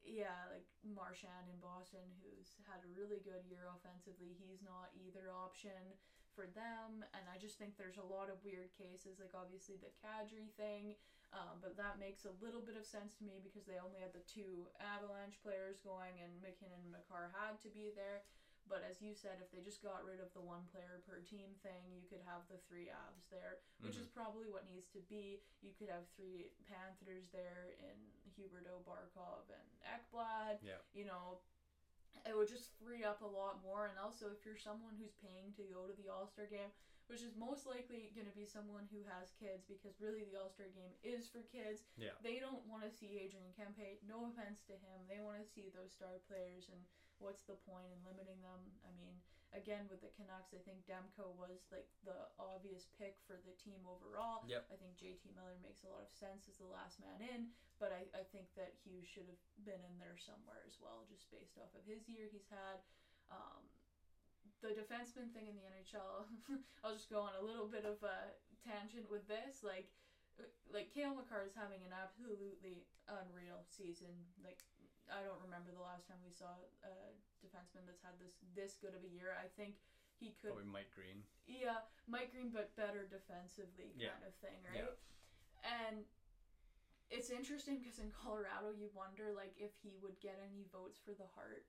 yeah, 0.07 0.47
like 0.53 0.69
Marchand 0.87 1.51
in 1.51 1.59
Boston 1.59 2.05
who's 2.23 2.55
had 2.69 2.85
a 2.85 2.95
really 2.95 3.25
good 3.25 3.43
year 3.49 3.67
offensively. 3.73 4.37
He's 4.37 4.63
not 4.63 4.95
either 4.95 5.33
option 5.33 5.97
for 6.37 6.47
them 6.55 7.03
and 7.17 7.25
I 7.27 7.35
just 7.41 7.59
think 7.59 7.75
there's 7.75 7.99
a 7.99 8.07
lot 8.07 8.31
of 8.31 8.39
weird 8.47 8.71
cases 8.79 9.19
like 9.19 9.35
obviously 9.35 9.75
the 9.75 9.91
Kadri 9.99 10.47
thing 10.55 10.95
um, 11.35 11.61
but 11.61 11.77
that 11.77 12.01
makes 12.01 12.25
a 12.25 12.35
little 12.41 12.65
bit 12.65 12.79
of 12.79 12.89
sense 12.89 13.13
to 13.19 13.27
me 13.27 13.41
because 13.45 13.69
they 13.69 13.81
only 13.81 14.01
had 14.01 14.17
the 14.17 14.25
two 14.25 14.69
Avalanche 14.81 15.37
players 15.45 15.81
going 15.85 16.17
and 16.21 16.33
MacKinnon 16.41 16.81
and 16.83 16.93
Makar 16.93 17.33
had 17.37 17.61
to 17.65 17.71
be 17.71 17.93
there 17.93 18.25
but 18.69 18.85
as 18.85 19.01
you 19.01 19.17
said 19.17 19.41
if 19.41 19.49
they 19.49 19.65
just 19.65 19.81
got 19.81 20.05
rid 20.05 20.21
of 20.21 20.33
the 20.37 20.45
one 20.45 20.65
player 20.73 21.01
per 21.05 21.25
team 21.25 21.53
thing 21.61 21.89
you 21.93 22.05
could 22.09 22.25
have 22.25 22.45
the 22.49 22.61
three 22.69 22.89
Avs 22.93 23.29
there 23.33 23.61
which 23.79 23.95
is 23.95 24.11
probably 24.11 24.51
what 24.51 24.67
needs 24.67 24.91
to 24.91 25.03
be. 25.07 25.39
You 25.63 25.71
could 25.79 25.87
have 25.87 26.11
three 26.19 26.51
Panthers 26.67 27.31
there 27.31 27.79
in 27.79 27.95
Huberdeau, 28.35 28.83
Barkov, 28.83 29.47
and 29.55 29.69
Ekblad. 29.87 30.59
Yeah. 30.59 30.83
You 30.91 31.07
know, 31.07 31.39
it 32.27 32.35
would 32.35 32.51
just 32.51 32.75
free 32.83 33.07
up 33.07 33.23
a 33.23 33.31
lot 33.31 33.63
more. 33.63 33.87
And 33.87 33.99
also, 34.03 34.35
if 34.35 34.43
you're 34.43 34.59
someone 34.59 34.99
who's 34.99 35.15
paying 35.23 35.55
to 35.55 35.65
go 35.71 35.87
to 35.87 35.95
the 35.95 36.11
All 36.11 36.27
Star 36.27 36.51
game, 36.51 36.75
which 37.09 37.25
is 37.25 37.33
most 37.35 37.65
likely 37.65 38.13
going 38.13 38.29
to 38.29 38.37
be 38.37 38.45
someone 38.45 38.85
who 38.93 39.01
has 39.09 39.33
kids, 39.37 39.65
because 39.65 39.97
really 39.99 40.29
the 40.29 40.37
All 40.37 40.53
Star 40.53 40.69
game 40.73 40.93
is 41.01 41.27
for 41.29 41.41
kids. 41.49 41.89
Yeah. 41.97 42.15
They 42.21 42.37
don't 42.39 42.63
want 42.69 42.85
to 42.85 42.93
see 42.93 43.17
Adrian 43.19 43.53
Kempe. 43.57 44.01
No 44.05 44.29
offense 44.29 44.61
to 44.69 44.77
him. 44.77 45.09
They 45.09 45.25
want 45.25 45.41
to 45.41 45.49
see 45.49 45.73
those 45.73 45.97
star 45.97 46.21
players. 46.29 46.69
And 46.69 46.81
what's 47.17 47.49
the 47.49 47.57
point 47.65 47.89
in 47.89 47.99
limiting 48.05 48.45
them? 48.45 48.61
I 48.85 48.93
mean, 48.95 49.17
again 49.57 49.89
with 49.89 50.05
the 50.05 50.13
Canucks, 50.17 50.53
I 50.53 50.61
think 50.65 50.85
Demko 50.85 51.33
was 51.41 51.65
like 51.73 51.89
the 52.05 52.29
obvious 52.37 52.89
pick 53.01 53.17
for 53.25 53.41
the 53.41 53.57
team 53.57 53.81
overall. 53.89 54.45
Yep. 54.45 54.69
I 54.69 54.77
think 54.77 55.01
JT 55.01 55.33
Miller 55.33 55.57
makes 55.65 55.85
a 55.85 55.91
lot 55.91 56.05
of 56.05 56.13
sense 56.13 56.49
as 56.49 56.61
the 56.61 56.69
last 56.69 57.01
man 57.01 57.25
in, 57.25 57.41
but 57.81 57.95
I, 57.95 58.05
I 58.13 58.25
think 58.29 58.53
that 58.61 58.77
Hughes 58.85 59.09
should 59.09 59.29
have 59.29 59.41
been 59.65 59.81
in 59.81 59.97
there 59.97 60.21
somewhere 60.21 60.61
as 60.69 60.77
well, 60.81 61.09
just 61.09 61.29
based 61.33 61.57
off 61.57 61.73
of 61.73 61.85
his 61.89 62.05
year 62.09 62.29
he's 62.29 62.49
had. 62.53 62.85
Um, 63.33 63.65
the 64.61 64.75
defenseman 64.75 65.31
thing 65.31 65.47
in 65.47 65.55
the 65.55 65.65
NHL, 65.67 66.27
I'll 66.85 66.93
just 66.95 67.09
go 67.11 67.23
on 67.23 67.35
a 67.39 67.45
little 67.45 67.67
bit 67.67 67.85
of 67.85 68.03
a 68.03 68.35
tangent 68.67 69.07
with 69.11 69.27
this. 69.29 69.63
Like, 69.63 69.87
like 70.71 70.91
Cale 70.91 71.15
Makar 71.15 71.47
is 71.47 71.55
having 71.55 71.83
an 71.87 71.95
absolutely 71.95 72.87
unreal 73.11 73.63
season. 73.71 74.11
Like, 74.43 74.59
I 75.11 75.23
don't 75.23 75.41
remember 75.43 75.71
the 75.75 75.83
last 75.83 76.07
time 76.07 76.19
we 76.23 76.31
saw 76.35 76.59
a 76.83 77.15
defenseman 77.43 77.87
that's 77.87 78.03
had 78.03 78.19
this 78.19 78.35
this 78.55 78.77
good 78.79 78.95
of 78.95 79.03
a 79.03 79.11
year. 79.11 79.35
I 79.35 79.47
think 79.59 79.79
he 80.19 80.35
could 80.43 80.51
Probably 80.55 80.67
Mike 80.71 80.91
Green. 80.95 81.23
yeah, 81.47 81.83
Mike 82.07 82.31
Green, 82.35 82.51
but 82.51 82.75
better 82.75 83.07
defensively, 83.07 83.95
kind 83.95 84.21
Yeah. 84.21 84.27
of 84.27 84.35
thing, 84.43 84.59
right? 84.67 84.85
Yeah. 84.85 84.95
And 85.63 86.05
it's 87.11 87.31
interesting 87.31 87.79
because 87.81 87.99
in 87.99 88.11
Colorado, 88.11 88.71
you 88.75 88.91
wonder 88.93 89.33
like 89.35 89.55
if 89.57 89.71
he 89.83 89.97
would 90.03 90.19
get 90.21 90.39
any 90.43 90.67
votes 90.71 90.99
for 91.03 91.15
the 91.15 91.27
Hart, 91.35 91.65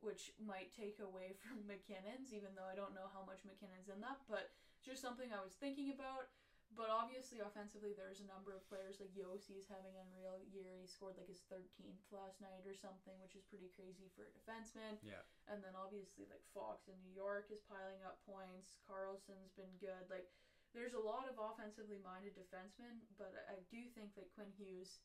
which 0.00 0.32
might 0.40 0.72
take 0.74 1.00
away 1.00 1.36
from 1.42 1.64
MacKinnon's, 1.64 2.32
even 2.32 2.52
though 2.56 2.68
I 2.68 2.76
don't 2.76 2.96
know 2.96 3.08
how 3.12 3.24
much 3.24 3.44
MacKinnon's 3.44 3.92
in 3.92 4.00
that. 4.04 4.20
But 4.28 4.52
just 4.84 5.02
something 5.02 5.32
I 5.32 5.42
was 5.42 5.56
thinking 5.58 5.92
about. 5.92 6.30
But 6.74 6.90
obviously, 6.90 7.38
offensively, 7.38 7.94
there's 7.94 8.18
a 8.18 8.26
number 8.26 8.50
of 8.50 8.66
players 8.66 8.98
like 8.98 9.14
Josi's 9.14 9.70
having 9.70 9.94
an 9.94 10.02
unreal 10.10 10.42
year. 10.50 10.82
He 10.82 10.90
scored 10.90 11.14
like 11.14 11.30
his 11.30 11.46
13th 11.46 12.10
last 12.10 12.42
night 12.42 12.66
or 12.66 12.74
something, 12.74 13.14
which 13.22 13.38
is 13.38 13.46
pretty 13.46 13.70
crazy 13.78 14.10
for 14.18 14.26
a 14.26 14.34
defenseman. 14.34 14.98
Yeah. 15.00 15.22
And 15.46 15.62
then 15.62 15.78
obviously, 15.78 16.26
like 16.26 16.42
Fox 16.50 16.90
in 16.90 16.98
New 17.06 17.14
York 17.14 17.54
is 17.54 17.62
piling 17.70 18.02
up 18.02 18.18
points. 18.26 18.82
Carlson's 18.82 19.54
been 19.54 19.70
good. 19.78 20.10
Like, 20.10 20.26
there's 20.74 20.98
a 20.98 21.00
lot 21.00 21.30
of 21.30 21.38
offensively 21.38 22.02
minded 22.02 22.34
defensemen, 22.34 22.98
but 23.14 23.32
I 23.46 23.56
I 23.56 23.58
do 23.70 23.86
think 23.94 24.12
that 24.18 24.28
Quinn 24.34 24.50
Hughes 24.58 25.00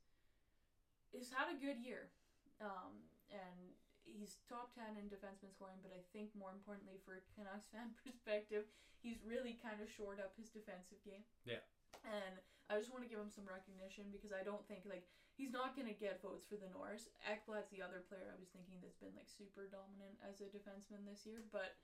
has 1.16 1.32
had 1.32 1.48
a 1.54 1.62
good 1.62 1.80
year. 1.80 2.12
Um, 2.60 3.06
and 3.32 3.72
he's 4.06 4.42
top 4.50 4.74
10 4.78 4.98
in 4.98 5.10
defenseman 5.10 5.54
scoring, 5.54 5.80
but 5.82 5.94
I 5.94 6.02
think 6.12 6.34
more 6.34 6.54
importantly, 6.54 7.00
for 7.02 7.22
a 7.22 7.24
Canucks 7.34 7.70
fan 7.72 7.94
perspective, 8.06 8.68
he's 9.02 9.22
really 9.22 9.58
kind 9.62 9.82
of 9.82 9.90
shored 9.90 10.22
up 10.22 10.34
his 10.38 10.50
defensive 10.50 11.02
game. 11.06 11.26
Yeah. 11.46 11.62
And 12.06 12.42
I 12.70 12.80
just 12.80 12.90
want 12.90 13.04
to 13.04 13.12
give 13.12 13.20
him 13.20 13.30
some 13.30 13.46
recognition 13.46 14.10
because 14.14 14.32
I 14.32 14.42
don't 14.42 14.64
think, 14.66 14.88
like, 14.88 15.06
he's 15.36 15.52
not 15.52 15.76
going 15.76 15.90
to 15.90 15.98
get 15.98 16.24
votes 16.24 16.48
for 16.48 16.56
the 16.56 16.72
Norris. 16.72 17.12
Ekblad's 17.28 17.70
the 17.70 17.84
other 17.84 18.06
player 18.08 18.32
I 18.32 18.40
was 18.40 18.50
thinking 18.54 18.80
that's 18.80 18.98
been, 18.98 19.14
like, 19.14 19.28
super 19.30 19.68
dominant 19.68 20.18
as 20.24 20.40
a 20.40 20.50
defenseman 20.50 21.04
this 21.04 21.28
year, 21.28 21.44
but 21.52 21.78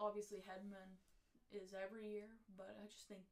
obviously 0.00 0.42
Hedman 0.42 0.98
is 1.54 1.72
every 1.72 2.10
year, 2.10 2.30
but 2.58 2.74
I 2.82 2.90
just 2.90 3.06
think 3.06 3.22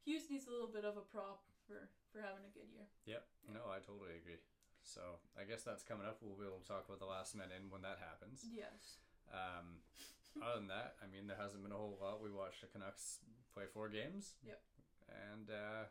Hughes 0.00 0.30
needs 0.32 0.48
a 0.48 0.54
little 0.54 0.70
bit 0.70 0.88
of 0.88 0.96
a 0.96 1.04
prop 1.04 1.44
for, 1.68 1.90
for 2.08 2.24
having 2.24 2.46
a 2.46 2.52
good 2.54 2.70
year. 2.72 2.88
Yep. 3.04 3.22
No, 3.52 3.68
I 3.68 3.82
totally 3.84 4.16
agree. 4.16 4.40
So 4.86 5.18
I 5.34 5.42
guess 5.42 5.66
that's 5.66 5.82
coming 5.82 6.06
up. 6.06 6.22
We'll 6.22 6.38
be 6.38 6.46
able 6.46 6.62
to 6.62 6.68
talk 6.70 6.86
about 6.86 7.02
the 7.02 7.10
last 7.10 7.34
men 7.34 7.50
in 7.50 7.66
when 7.74 7.82
that 7.82 7.98
happens. 7.98 8.46
Yes. 8.46 9.02
Um, 9.34 9.82
other 10.38 10.62
than 10.62 10.70
that, 10.70 10.94
I 11.02 11.10
mean, 11.10 11.26
there 11.26 11.36
hasn't 11.36 11.66
been 11.66 11.74
a 11.74 11.78
whole 11.78 11.98
lot. 11.98 12.22
We 12.22 12.30
watched 12.30 12.62
the 12.62 12.70
Canucks 12.70 13.18
play 13.50 13.66
four 13.66 13.90
games. 13.90 14.38
Yep. 14.46 14.62
And 15.10 15.50
uh, 15.50 15.90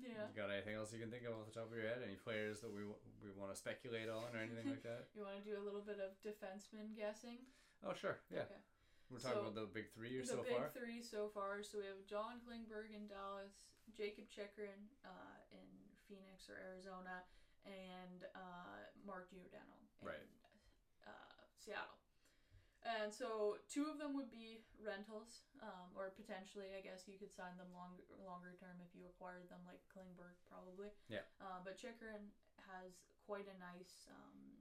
Yeah. 0.00 0.24
you 0.30 0.34
got 0.36 0.48
anything 0.48 0.80
else 0.80 0.92
you 0.96 1.00
can 1.04 1.12
think 1.12 1.28
of 1.28 1.36
off 1.36 1.52
the 1.52 1.56
top 1.60 1.68
of 1.68 1.76
your 1.76 1.84
head? 1.84 2.00
Any 2.00 2.16
players 2.16 2.64
that 2.64 2.72
we 2.72 2.80
we 3.20 3.28
want 3.36 3.52
to 3.52 3.58
speculate 3.58 4.08
on 4.08 4.32
or 4.32 4.40
anything 4.40 4.72
like 4.72 4.82
that? 4.88 5.10
You 5.16 5.28
want 5.28 5.36
to 5.36 5.44
do 5.44 5.60
a 5.60 5.64
little 5.64 5.84
bit 5.84 6.00
of 6.00 6.16
defenseman 6.24 6.96
guessing? 6.96 7.44
Oh, 7.84 7.92
sure. 7.92 8.24
Yeah. 8.32 8.48
Okay. 8.48 8.60
We're 9.12 9.18
talking 9.20 9.42
So, 9.42 9.50
about 9.50 9.56
the 9.58 9.66
big 9.68 9.90
three 9.92 10.16
or 10.16 10.24
the 10.24 10.32
so 10.38 10.46
big 10.46 10.56
far. 10.56 10.70
three 10.72 11.02
so 11.02 11.28
far. 11.34 11.60
So 11.66 11.82
we 11.82 11.86
have 11.90 12.00
John 12.08 12.40
Klingberg 12.46 12.94
in 12.96 13.10
Dallas, 13.10 13.68
Jakob 13.92 14.30
Chychrun 14.30 14.86
uh, 15.04 15.36
in 15.52 15.66
Phoenix 16.06 16.46
or 16.48 16.56
Arizona, 16.62 17.26
and 17.66 18.24
uh, 18.34 18.80
Mark 19.06 19.28
Giordano 19.30 19.76
in 20.02 20.08
Right. 20.08 20.26
uh, 21.06 21.40
Seattle. 21.58 21.98
And 22.80 23.12
so 23.12 23.60
two 23.68 23.84
of 23.92 24.00
them 24.00 24.16
would 24.16 24.32
be 24.32 24.64
rentals, 24.80 25.44
um, 25.60 25.92
or 25.92 26.16
potentially, 26.16 26.72
I 26.72 26.80
guess 26.80 27.04
you 27.04 27.20
could 27.20 27.28
sign 27.28 27.52
them 27.60 27.68
longer 27.76 28.00
longer 28.24 28.56
term 28.56 28.80
if 28.80 28.88
you 28.96 29.04
acquired 29.04 29.52
them, 29.52 29.60
like 29.68 29.84
Klingberg 29.92 30.40
probably. 30.48 30.88
Yeah. 31.12 31.28
Uh, 31.44 31.60
but 31.60 31.76
Chychrun 31.76 32.32
has 32.72 32.96
quite 33.28 33.44
a 33.52 33.56
nice 33.60 34.08
um, 34.08 34.56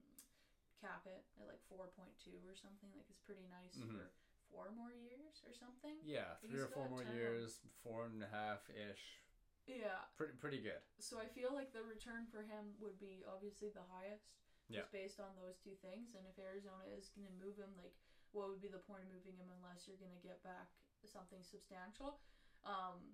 cap 0.84 1.08
it 1.08 1.24
at 1.40 1.48
like 1.48 1.64
four 1.72 1.88
point 1.96 2.12
two 2.20 2.36
or 2.44 2.60
something. 2.60 2.92
Like 2.92 3.08
it's 3.08 3.24
pretty 3.24 3.48
nice 3.48 3.80
Mhm. 3.80 3.88
for 3.96 4.12
four 4.52 4.68
more 4.76 4.92
years 4.92 5.40
or 5.48 5.56
something. 5.56 5.96
Yeah, 6.04 6.36
three 6.44 6.60
or 6.60 6.68
four 6.68 6.92
more 6.92 7.08
10. 7.08 7.16
years, 7.16 7.64
four 7.88 8.04
and 8.12 8.20
a 8.20 8.28
half 8.28 8.68
ish. 8.68 9.24
Yeah. 9.70 10.02
Pretty 10.18 10.34
pretty 10.42 10.58
good. 10.66 10.82
So 10.98 11.22
I 11.22 11.30
feel 11.30 11.54
like 11.54 11.70
the 11.70 11.86
return 11.86 12.26
for 12.34 12.42
him 12.42 12.74
would 12.82 12.98
be 12.98 13.22
obviously 13.30 13.70
the 13.70 13.86
highest. 13.86 14.34
Yeah. 14.66 14.82
Just 14.82 14.94
based 14.94 15.22
on 15.22 15.38
those 15.38 15.62
two 15.62 15.78
things. 15.86 16.18
And 16.18 16.26
if 16.26 16.42
Arizona 16.42 16.90
is 16.90 17.14
gonna 17.14 17.34
move 17.38 17.62
him, 17.62 17.70
like 17.78 17.94
what 18.34 18.50
would 18.50 18.62
be 18.62 18.70
the 18.70 18.82
point 18.82 19.06
of 19.06 19.14
moving 19.14 19.38
him 19.38 19.50
unless 19.62 19.86
you're 19.86 20.02
gonna 20.02 20.22
get 20.26 20.42
back 20.42 20.74
something 21.06 21.46
substantial? 21.46 22.18
Um 22.66 23.14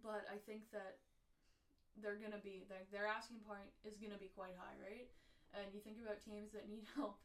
but 0.00 0.24
I 0.32 0.40
think 0.40 0.72
that 0.72 1.04
they're 2.00 2.20
gonna 2.20 2.40
be 2.40 2.64
their 2.64 2.88
their 2.88 3.04
asking 3.04 3.44
point 3.44 3.68
is 3.84 4.00
gonna 4.00 4.20
be 4.20 4.32
quite 4.32 4.56
high, 4.56 4.76
right? 4.80 5.12
And 5.52 5.68
you 5.76 5.84
think 5.84 6.00
about 6.00 6.24
teams 6.24 6.56
that 6.56 6.64
need 6.64 6.88
help 6.96 7.20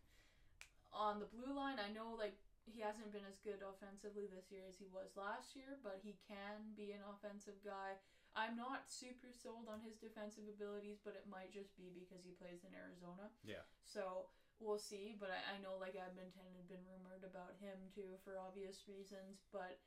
on 0.92 1.24
the 1.24 1.30
blue 1.32 1.56
line. 1.56 1.80
I 1.80 1.92
know 1.92 2.16
like 2.16 2.36
he 2.66 2.82
hasn't 2.82 3.14
been 3.14 3.28
as 3.30 3.38
good 3.46 3.62
offensively 3.62 4.26
this 4.26 4.50
year 4.50 4.66
as 4.66 4.80
he 4.82 4.90
was 4.90 5.14
last 5.14 5.54
year, 5.54 5.78
but 5.86 6.02
he 6.02 6.18
can 6.26 6.74
be 6.74 6.92
an 6.98 7.06
offensive 7.06 7.62
guy. 7.62 8.02
I'm 8.36 8.60
not 8.60 8.92
super 8.92 9.32
sold 9.32 9.72
on 9.72 9.80
his 9.80 9.96
defensive 9.96 10.44
abilities, 10.52 11.00
but 11.00 11.16
it 11.16 11.24
might 11.26 11.56
just 11.56 11.72
be 11.80 11.88
because 11.96 12.28
he 12.28 12.36
plays 12.36 12.68
in 12.68 12.76
Arizona. 12.76 13.32
Yeah. 13.48 13.64
So 13.88 14.28
we'll 14.60 14.80
see. 14.80 15.16
But 15.16 15.32
I, 15.32 15.56
I 15.56 15.64
know 15.64 15.80
like 15.80 15.96
Edmonton 15.96 16.52
had 16.60 16.68
been 16.68 16.84
rumored 16.84 17.24
about 17.24 17.56
him 17.64 17.80
too 17.96 18.20
for 18.28 18.36
obvious 18.36 18.84
reasons, 18.92 19.48
but 19.56 19.80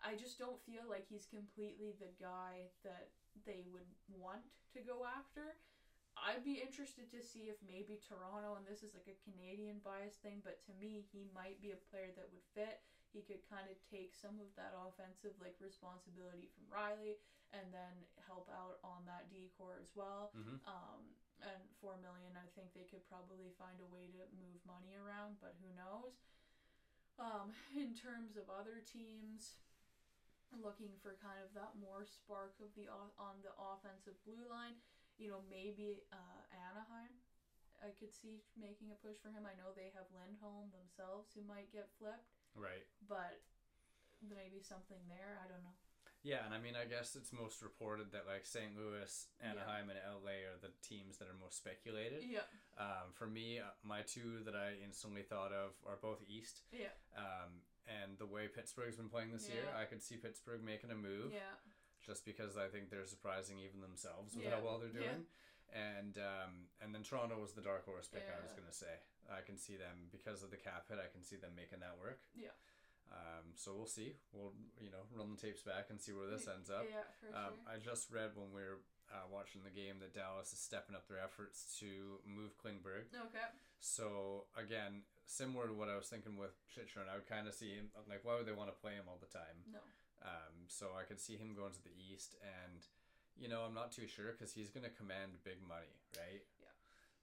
I 0.00 0.14
just 0.14 0.38
don't 0.38 0.62
feel 0.62 0.86
like 0.86 1.10
he's 1.10 1.26
completely 1.28 1.98
the 1.98 2.14
guy 2.16 2.72
that 2.86 3.12
they 3.42 3.66
would 3.74 3.90
want 4.08 4.46
to 4.72 4.80
go 4.80 5.02
after. 5.04 5.58
I'd 6.14 6.44
be 6.44 6.60
interested 6.60 7.08
to 7.14 7.24
see 7.24 7.48
if 7.48 7.56
maybe 7.64 8.00
Toronto, 8.02 8.58
and 8.58 8.66
this 8.66 8.82
is 8.84 8.92
like 8.92 9.08
a 9.08 9.22
Canadian 9.24 9.80
bias 9.80 10.20
thing, 10.20 10.44
but 10.44 10.60
to 10.68 10.72
me, 10.76 11.06
he 11.12 11.24
might 11.32 11.62
be 11.62 11.72
a 11.72 11.84
player 11.88 12.12
that 12.12 12.28
would 12.28 12.44
fit. 12.52 12.82
He 13.10 13.26
could 13.26 13.42
kind 13.50 13.66
of 13.66 13.76
take 13.90 14.14
some 14.14 14.38
of 14.38 14.50
that 14.54 14.74
offensive 14.74 15.34
like 15.42 15.58
responsibility 15.58 16.46
from 16.54 16.70
Rielly, 16.70 17.18
and 17.50 17.66
then 17.74 17.94
help 18.30 18.46
out 18.50 18.78
on 18.86 19.02
that 19.10 19.26
D-core 19.26 19.82
as 19.82 19.90
well. 19.98 20.30
Mm-hmm. 20.34 20.62
Um, 20.66 21.02
and 21.42 21.60
four 21.80 21.96
million, 21.98 22.36
I 22.36 22.46
think 22.52 22.70
they 22.76 22.86
could 22.86 23.02
probably 23.08 23.50
find 23.56 23.80
a 23.80 23.88
way 23.88 24.12
to 24.12 24.22
move 24.36 24.60
money 24.68 24.92
around, 24.94 25.40
but 25.40 25.56
who 25.58 25.72
knows? 25.72 26.20
Um, 27.16 27.56
in 27.84 27.96
terms 27.96 28.36
of 28.36 28.46
other 28.52 28.84
teams, 28.84 29.60
looking 30.58 30.98
for 30.98 31.14
kind 31.22 31.38
of 31.38 31.54
that 31.54 31.78
more 31.78 32.02
spark 32.02 32.58
of 32.58 32.74
the 32.74 32.90
on 32.90 33.38
the 33.46 33.54
offensive 33.54 34.18
blue 34.26 34.42
line, 34.50 34.74
you 35.14 35.30
know, 35.30 35.42
maybe 35.46 36.02
uh, 36.10 36.42
Anaheim. 36.50 37.14
I 37.80 37.96
could 37.96 38.12
see 38.12 38.44
making 38.60 38.92
a 38.92 38.98
push 39.00 39.16
for 39.24 39.32
him. 39.32 39.48
I 39.48 39.56
know 39.56 39.72
they 39.72 39.88
have 39.96 40.04
Lindholm 40.12 40.68
themselves 40.68 41.32
who 41.32 41.40
might 41.48 41.72
get 41.72 41.88
flipped, 41.96 42.36
Right. 42.54 42.84
but 43.08 43.40
maybe 44.22 44.60
something 44.60 45.00
there. 45.08 45.38
I 45.44 45.48
don't 45.48 45.62
know. 45.64 45.76
Yeah, 46.22 46.44
and 46.44 46.52
I 46.52 46.60
mean, 46.60 46.76
I 46.76 46.84
guess 46.84 47.16
it's 47.16 47.32
most 47.32 47.62
reported 47.62 48.12
that 48.12 48.28
like 48.28 48.44
St. 48.44 48.76
Louis, 48.76 49.08
Anaheim, 49.40 49.88
and 49.88 49.96
LA 50.04 50.44
are 50.52 50.60
the 50.60 50.68
teams 50.84 51.16
that 51.16 51.28
are 51.28 51.38
most 51.40 51.56
speculated. 51.56 52.22
Yeah, 52.28 52.44
Um, 52.76 53.12
for 53.16 53.26
me, 53.26 53.58
uh, 53.58 53.72
my 53.82 54.02
two 54.02 54.44
that 54.44 54.54
I 54.54 54.76
instantly 54.84 55.22
thought 55.22 55.52
of 55.52 55.72
are 55.88 55.96
both 55.96 56.20
East. 56.28 56.60
yeah, 56.72 56.92
Um, 57.16 57.62
and 57.88 58.18
the 58.18 58.26
way 58.26 58.48
Pittsburgh's 58.48 58.96
been 58.96 59.08
playing 59.08 59.32
this 59.32 59.48
year, 59.48 59.64
I 59.74 59.86
could 59.86 60.02
see 60.02 60.18
Pittsburgh 60.18 60.62
making 60.62 60.90
a 60.90 60.94
move 60.94 61.32
yeah, 61.32 61.56
just 62.04 62.26
because 62.26 62.58
I 62.58 62.68
think 62.68 62.90
they're 62.90 63.06
surprising 63.08 63.56
even 63.58 63.80
themselves 63.80 64.36
with 64.36 64.44
Yeah. 64.44 64.56
how 64.56 64.60
well 64.60 64.78
they're 64.78 64.92
Yeah. 64.92 65.08
doing. 65.16 65.26
And 65.72 66.18
um, 66.18 66.68
and 66.82 66.92
then 66.94 67.02
Toronto 67.02 67.40
was 67.40 67.52
the 67.54 67.62
dark 67.62 67.86
horse 67.86 68.08
pick. 68.08 68.26
I 68.28 68.42
was 68.42 68.52
gonna 68.52 68.72
say 68.72 68.92
I 69.30 69.40
can 69.46 69.56
see 69.56 69.76
them 69.78 70.10
because 70.10 70.42
of 70.42 70.50
the 70.50 70.58
cap 70.60 70.86
hit. 70.90 70.98
I 70.98 71.06
can 71.10 71.22
see 71.24 71.36
them 71.36 71.54
making 71.56 71.80
that 71.80 71.96
work. 72.02 72.20
Yeah. 72.34 72.52
Um, 73.10 73.54
so 73.58 73.74
we'll 73.74 73.90
see. 73.90 74.14
We'll 74.34 74.54
you 74.78 74.90
know 74.90 75.02
run 75.14 75.34
the 75.34 75.40
tapes 75.40 75.62
back 75.62 75.90
and 75.90 75.98
see 76.00 76.12
where 76.12 76.26
this 76.30 76.46
ends 76.46 76.70
up. 76.70 76.86
yeah, 76.86 77.06
for 77.18 77.26
Um, 77.34 77.54
sure. 77.58 77.66
I 77.66 77.74
just 77.82 78.10
read 78.10 78.34
when 78.38 78.54
we 78.54 78.62
were 78.62 78.82
uh, 79.10 79.26
watching 79.26 79.62
the 79.66 79.74
game 79.74 79.98
that 79.98 80.14
Dallas 80.14 80.52
is 80.54 80.62
stepping 80.62 80.94
up 80.94 81.10
their 81.10 81.18
efforts 81.18 81.74
to 81.82 82.22
move 82.22 82.54
Klingberg. 82.58 83.10
Okay. 83.10 83.48
So 83.82 84.46
again, 84.54 85.02
similar 85.26 85.66
to 85.66 85.74
what 85.74 85.90
I 85.90 85.98
was 85.98 86.06
thinking 86.06 86.38
with 86.38 86.54
Chychrun, 86.70 87.10
I 87.10 87.18
would 87.18 87.26
kind 87.26 87.48
of 87.50 87.54
see 87.54 87.74
him 87.74 87.90
like 88.06 88.22
why 88.22 88.38
would 88.38 88.46
they 88.46 88.54
want 88.54 88.70
to 88.70 88.78
play 88.78 88.94
him 88.94 89.10
all 89.10 89.18
the 89.18 89.30
time? 89.30 89.66
No. 89.66 89.82
Um, 90.22 90.68
so 90.70 90.94
I 90.94 91.02
could 91.02 91.18
see 91.18 91.34
him 91.40 91.56
going 91.56 91.72
to 91.72 91.82
the 91.82 91.96
East, 91.96 92.36
and 92.44 92.84
you 93.40 93.48
know 93.48 93.64
I'm 93.66 93.74
not 93.74 93.90
too 93.90 94.06
sure 94.06 94.30
because 94.36 94.52
he's 94.52 94.70
going 94.70 94.84
to 94.84 94.92
command 94.92 95.40
big 95.42 95.58
money, 95.66 95.96
right? 96.14 96.44
Yeah. 96.60 96.70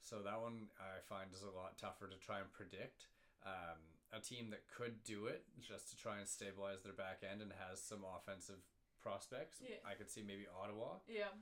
So 0.07 0.23
that 0.23 0.39
one 0.39 0.71
I 0.79 1.03
find 1.03 1.27
is 1.35 1.43
a 1.43 1.51
lot 1.51 1.75
tougher 1.75 2.07
to 2.07 2.15
try 2.15 2.39
and 2.39 2.47
predict. 2.55 3.11
Um, 3.43 3.75
a 4.15 4.23
team 4.23 4.55
that 4.55 4.63
could 4.71 5.03
do 5.03 5.27
it 5.27 5.43
just 5.59 5.91
to 5.91 5.99
try 5.99 6.23
and 6.23 6.27
stabilize 6.27 6.79
their 6.87 6.95
back 6.95 7.27
end 7.27 7.43
and 7.43 7.51
has 7.67 7.83
some 7.83 8.07
offensive 8.07 8.63
prospects. 9.03 9.59
Yeah. 9.59 9.83
I 9.83 9.99
could 9.99 10.07
see 10.07 10.23
maybe 10.23 10.47
Ottawa, 10.47 11.03
Yeah. 11.11 11.35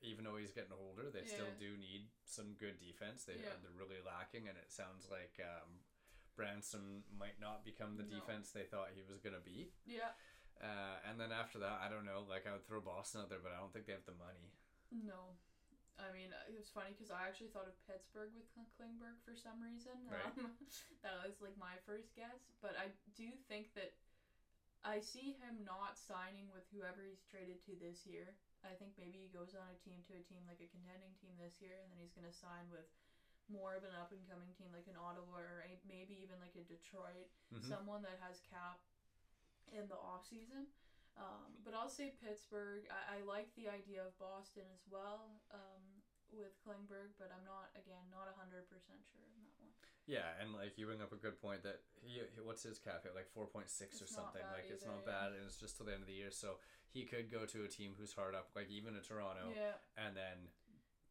even 0.00 0.24
though 0.24 0.40
he's 0.40 0.50
getting 0.56 0.72
older, 0.72 1.12
they 1.12 1.28
still 1.28 1.52
do 1.60 1.76
need 1.76 2.08
some 2.24 2.56
good 2.56 2.80
defense. 2.80 3.28
They 3.28 3.36
Yeah. 3.36 3.52
they're 3.60 3.76
really 3.76 4.00
lacking, 4.00 4.48
and 4.48 4.56
it 4.56 4.72
sounds 4.72 5.10
like 5.12 5.36
um, 5.44 5.84
Brannstrom 6.40 7.04
might 7.12 7.38
not 7.38 7.64
become 7.68 7.96
the 8.00 8.04
No. 8.08 8.16
defense 8.16 8.50
they 8.50 8.64
thought 8.64 8.96
he 8.96 9.02
was 9.04 9.20
gonna 9.20 9.44
be. 9.44 9.74
Yeah. 9.84 10.14
Uh, 10.58 11.00
and 11.04 11.20
then 11.20 11.32
after 11.32 11.58
that, 11.58 11.80
I 11.84 11.90
don't 11.90 12.06
know. 12.06 12.22
Like 12.22 12.46
I 12.46 12.52
would 12.52 12.64
throw 12.64 12.80
Boston 12.80 13.20
out 13.20 13.28
there, 13.28 13.40
but 13.40 13.52
I 13.52 13.60
don't 13.60 13.72
think 13.72 13.84
they 13.84 13.92
have 13.92 14.06
the 14.06 14.14
money. 14.16 14.52
No. 14.90 15.36
I 16.00 16.10
mean, 16.16 16.32
it 16.48 16.56
was 16.56 16.72
funny 16.72 16.96
because 16.96 17.12
I 17.12 17.28
actually 17.28 17.52
thought 17.52 17.68
of 17.68 17.76
Pittsburgh 17.84 18.32
with 18.32 18.48
Klingberg 18.76 19.20
for 19.24 19.36
some 19.36 19.60
reason. 19.60 19.96
Right. 20.08 20.32
Um, 20.40 20.56
that 21.04 21.20
was 21.24 21.38
like 21.44 21.56
my 21.60 21.76
first 21.84 22.16
guess. 22.16 22.48
But 22.64 22.74
I 22.80 22.90
do 23.14 23.28
think 23.48 23.72
that 23.76 23.92
I 24.80 25.04
see 25.04 25.36
him 25.36 25.60
not 25.64 26.00
signing 26.00 26.48
with 26.56 26.64
whoever 26.72 27.04
he's 27.04 27.20
traded 27.28 27.60
to 27.68 27.76
this 27.76 28.08
year. 28.08 28.40
I 28.64 28.76
think 28.76 28.96
maybe 28.96 29.20
he 29.20 29.28
goes 29.32 29.52
on 29.56 29.68
a 29.68 29.78
team 29.80 30.00
to 30.08 30.16
a 30.16 30.24
team 30.24 30.44
like 30.48 30.60
a 30.60 30.68
contending 30.68 31.16
team 31.20 31.36
this 31.40 31.60
year, 31.60 31.80
and 31.80 31.88
then 31.92 32.00
he's 32.00 32.12
going 32.16 32.28
to 32.28 32.32
sign 32.32 32.68
with 32.72 32.88
more 33.48 33.74
of 33.76 33.82
an 33.84 33.92
up 33.96 34.12
and 34.12 34.22
coming 34.28 34.52
team 34.56 34.70
like 34.72 34.86
an 34.88 34.96
Ottawa 35.00 35.36
or 35.36 35.64
a, 35.66 35.76
maybe 35.84 36.16
even 36.20 36.38
like 36.40 36.54
a 36.56 36.64
Detroit, 36.64 37.28
Mhm. 37.52 37.64
someone 37.66 38.00
that 38.04 38.20
has 38.22 38.40
cap 38.46 38.80
in 39.72 39.88
the 39.88 39.96
off 39.98 40.24
season. 40.28 40.68
Um, 41.18 41.58
but 41.64 41.74
I'll 41.74 41.90
say 41.90 42.14
Pittsburgh. 42.22 42.86
I, 42.88 43.18
I 43.18 43.22
like 43.26 43.50
the 43.56 43.66
idea 43.68 44.06
of 44.06 44.16
Boston 44.22 44.62
as 44.72 44.86
well 44.88 45.42
um, 45.50 45.82
with 46.34 46.54
Klingberg, 46.62 47.16
but 47.18 47.30
I'm 47.34 47.44
not 47.44 47.74
again 47.74 48.06
not 48.10 48.30
hundred 48.38 48.68
percent 48.70 49.02
sure 49.10 49.26
on 49.26 49.40
that 49.44 49.56
one. 49.58 49.74
Yeah, 50.08 50.26
and 50.42 50.56
like 50.56 50.74
you 50.74 50.86
bring 50.90 51.02
up 51.04 51.14
a 51.14 51.20
good 51.20 51.38
point 51.38 51.62
that 51.62 51.86
he, 52.02 52.18
what's 52.42 52.66
his 52.66 52.80
cap 52.82 53.06
hit 53.06 53.14
like 53.14 53.30
four 53.30 53.46
point 53.46 53.70
six 53.70 54.02
or 54.02 54.08
something. 54.10 54.42
Like 54.50 54.66
it's 54.66 54.86
not 54.86 55.06
yeah. 55.06 55.12
bad, 55.12 55.28
and 55.36 55.42
it's 55.46 55.60
just 55.60 55.78
till 55.78 55.86
the 55.86 55.94
end 55.94 56.02
of 56.02 56.10
the 56.10 56.18
year, 56.18 56.34
so 56.34 56.58
he 56.90 57.06
could 57.06 57.30
go 57.30 57.46
to 57.46 57.62
a 57.62 57.70
team 57.70 57.94
who's 57.94 58.14
hard 58.14 58.34
up, 58.34 58.50
like 58.58 58.66
even 58.70 58.98
a 58.98 59.02
Toronto, 59.04 59.54
Yeah, 59.54 59.78
and 59.94 60.16
then 60.18 60.50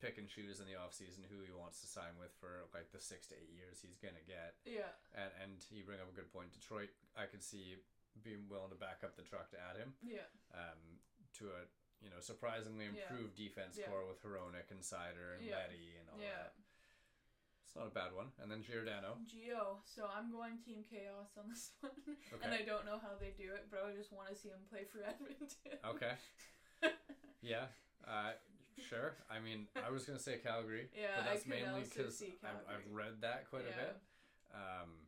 pick 0.03 0.15
and 0.19 0.27
choose 0.31 0.63
in 0.63 0.67
the 0.67 0.79
off 0.79 0.95
season 0.95 1.27
who 1.27 1.43
he 1.43 1.51
wants 1.51 1.83
to 1.83 1.87
sign 1.87 2.15
with 2.19 2.31
for 2.39 2.67
like 2.71 2.91
the 2.91 2.99
six 2.99 3.27
to 3.27 3.35
eight 3.35 3.51
years 3.51 3.83
he's 3.83 3.99
gonna 3.99 4.23
get. 4.27 4.59
yeah, 4.67 4.91
And 5.15 5.31
and 5.43 5.53
you 5.71 5.83
bring 5.87 5.99
up 6.03 6.11
a 6.11 6.15
good 6.15 6.31
point. 6.31 6.51
Detroit, 6.55 6.91
I 7.15 7.27
could 7.27 7.43
see 7.43 7.79
being 8.23 8.47
willing 8.51 8.71
to 8.71 8.79
back 8.79 9.03
up 9.03 9.15
the 9.15 9.23
truck 9.23 9.47
to 9.51 9.59
add 9.59 9.79
him 9.79 9.95
yeah, 10.03 10.27
um, 10.51 10.99
to 11.39 11.47
a 11.55 11.63
you 12.01 12.09
know 12.09 12.19
surprisingly 12.19 12.85
Yeah. 12.85 13.09
improved 13.09 13.35
defense 13.35 13.77
Yeah. 13.77 13.87
core 13.87 14.05
with 14.07 14.21
Hronek 14.23 14.71
and 14.71 14.81
Seider 14.81 15.35
and 15.37 15.45
Yeah. 15.45 15.57
Leddy 15.57 15.97
and 15.99 16.09
all 16.09 16.19
yeah. 16.19 16.49
that. 16.49 16.53
It's 17.65 17.75
not 17.75 17.85
a 17.87 17.91
bad 17.93 18.13
one. 18.13 18.31
And 18.41 18.49
then 18.49 18.63
Giordano. 18.63 19.19
Gio. 19.29 19.77
So 19.85 20.07
I'm 20.09 20.31
going 20.31 20.57
Team 20.57 20.83
Chaos 20.89 21.37
on 21.37 21.49
this 21.49 21.71
one, 21.81 21.91
Okay. 22.33 22.41
and 22.43 22.53
I 22.53 22.63
don't 22.63 22.85
know 22.85 22.97
how 22.97 23.13
they 23.19 23.29
do 23.37 23.53
it, 23.53 23.67
but 23.69 23.83
I 23.85 23.93
just 23.95 24.11
want 24.11 24.29
to 24.29 24.35
see 24.35 24.49
him 24.49 24.65
play 24.69 24.85
for 24.85 25.03
Edmonton. 25.07 25.77
Okay. 25.85 26.13
Yeah. 27.41 27.67
Uh, 28.05 28.33
sure. 28.89 29.15
I 29.31 29.39
mean, 29.39 29.67
I 29.75 29.89
was 29.91 30.03
gonna 30.05 30.19
say 30.19 30.39
Calgary, 30.39 30.89
Yeah, 30.93 31.15
but 31.15 31.25
that's 31.25 31.45
mainly 31.45 31.83
because 31.83 32.21
I've, 32.43 32.59
I've 32.67 32.91
read 32.91 33.21
that 33.21 33.49
quite 33.49 33.63
a 33.63 33.71
bit. 33.77 33.95
Um, 34.53 35.07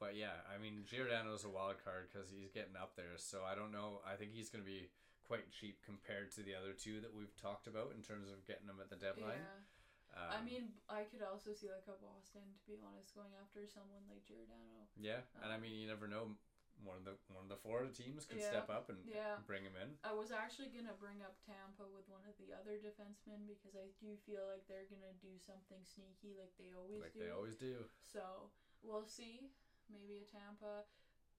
but 0.00 0.16
yeah, 0.16 0.34
I 0.52 0.58
mean, 0.60 0.82
Giordano's 0.84 1.44
a 1.44 1.48
wild 1.48 1.76
card 1.84 2.08
because 2.10 2.28
he's 2.28 2.50
getting 2.50 2.74
up 2.74 2.96
there. 2.96 3.14
So 3.18 3.42
I 3.46 3.54
don't 3.54 3.70
know. 3.70 4.00
I 4.04 4.16
think 4.16 4.32
he's 4.34 4.50
gonna 4.50 4.64
be 4.64 4.88
quite 5.32 5.48
cheap 5.48 5.80
compared 5.80 6.28
to 6.28 6.44
the 6.44 6.52
other 6.52 6.76
two 6.76 7.00
that 7.00 7.08
we've 7.08 7.32
talked 7.40 7.64
about 7.64 7.96
in 7.96 8.04
terms 8.04 8.28
of 8.28 8.44
getting 8.44 8.68
them 8.68 8.76
at 8.84 8.92
the 8.92 9.00
deadline. 9.00 9.40
Yeah. 9.40 9.64
Um, 10.12 10.28
I 10.28 10.38
mean, 10.44 10.76
I 10.92 11.08
could 11.08 11.24
also 11.24 11.56
see 11.56 11.72
like 11.72 11.88
a 11.88 11.96
Boston, 11.96 12.44
to 12.60 12.64
be 12.68 12.76
honest, 12.84 13.16
going 13.16 13.32
after 13.40 13.64
someone 13.64 14.04
like 14.12 14.28
Giordano. 14.28 14.92
yeah, 15.00 15.24
and 15.40 15.48
I 15.48 15.56
um, 15.56 15.64
mean, 15.64 15.72
you 15.80 15.88
never 15.88 16.04
know. 16.04 16.36
One 16.84 16.98
of 16.98 17.04
the 17.04 17.14
one 17.30 17.46
of 17.46 17.52
the 17.52 17.60
Florida 17.60 17.92
teams 17.92 18.24
could 18.26 18.40
Yeah. 18.40 18.48
step 18.48 18.68
up 18.72 18.88
and 18.88 19.04
Yeah. 19.06 19.38
bring 19.46 19.62
him 19.62 19.76
in. 19.76 19.92
I 20.02 20.12
was 20.16 20.32
actually 20.32 20.72
gonna 20.72 20.96
bring 20.96 21.22
up 21.22 21.36
Tampa 21.44 21.86
with 21.86 22.08
one 22.08 22.24
of 22.26 22.34
the 22.40 22.50
other 22.52 22.80
defensemen 22.80 23.46
because 23.46 23.76
I 23.76 23.92
do 24.00 24.16
feel 24.24 24.48
like 24.48 24.66
they're 24.66 24.88
gonna 24.88 25.14
do 25.20 25.36
something 25.38 25.84
sneaky 25.84 26.32
like 26.34 26.56
they 26.56 26.72
always 26.72 27.04
Like 27.04 27.12
do. 27.12 27.20
they 27.20 27.30
always 27.30 27.56
do. 27.56 27.86
So 28.00 28.50
we'll 28.82 29.06
see. 29.06 29.52
Maybe 29.92 30.24
a 30.24 30.26
Tampa, 30.26 30.88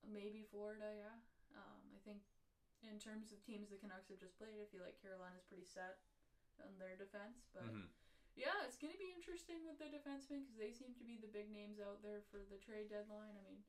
maybe 0.06 0.46
Florida. 0.48 0.94
Yeah. 0.96 1.18
Um, 1.58 1.82
I 1.92 2.00
think 2.06 2.22
in 2.88 3.00
terms 3.00 3.32
of 3.32 3.42
teams 3.44 3.70
the 3.70 3.80
Canucks 3.80 4.10
have 4.10 4.20
just 4.20 4.38
played, 4.38 4.60
I 4.60 4.68
feel 4.70 4.84
like 4.84 5.00
Carolina's 5.00 5.46
pretty 5.48 5.66
set 5.66 5.98
on 6.62 6.78
their 6.78 6.96
defense. 6.96 7.48
But 7.54 7.74
hmm 7.74 7.88
yeah, 8.36 8.66
it's 8.66 8.78
gonna 8.78 8.98
be 8.98 9.14
interesting 9.14 9.62
with 9.66 9.78
the 9.78 9.90
defensemen 9.90 10.42
because 10.42 10.58
they 10.58 10.74
seem 10.74 10.96
to 10.98 11.06
be 11.06 11.18
the 11.18 11.30
big 11.30 11.50
names 11.54 11.78
out 11.78 12.02
there 12.02 12.22
for 12.32 12.42
the 12.42 12.58
trade 12.58 12.90
deadline. 12.90 13.38
I 13.38 13.44
mean, 13.46 13.62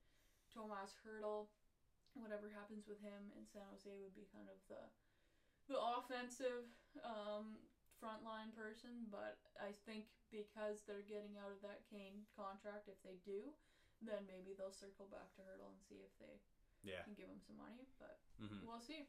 Tomas 0.52 0.96
Hertl, 1.04 1.48
whatever 2.14 2.48
happens 2.48 2.86
with 2.86 3.00
him 3.00 3.32
in 3.36 3.44
San 3.46 3.66
Jose 3.70 3.90
would 4.00 4.14
be 4.14 4.26
kind 4.32 4.48
of 4.48 4.56
the 4.68 4.88
the 5.68 5.78
offensive 5.80 6.68
um, 7.02 7.64
frontline 8.00 8.52
person. 8.54 9.08
But 9.10 9.36
I 9.60 9.72
think 9.86 10.04
because 10.30 10.82
they're 10.86 11.04
getting 11.06 11.36
out 11.40 11.52
of 11.52 11.60
that 11.62 11.84
Kane 11.88 12.24
contract, 12.34 12.88
if 12.88 13.00
they 13.04 13.16
do, 13.24 13.52
then 14.02 14.26
maybe 14.26 14.52
they'll 14.56 14.74
circle 14.74 15.06
back 15.08 15.32
to 15.36 15.42
Hertl 15.44 15.72
and 15.72 15.80
see 15.80 16.00
if 16.04 16.12
they 16.20 16.40
Yeah. 16.84 17.02
can 17.08 17.16
give 17.16 17.26
him 17.32 17.40
some 17.40 17.56
money. 17.58 17.88
But 17.98 18.20
hmm 18.38 18.60
we'll 18.66 18.80
see. 18.84 19.08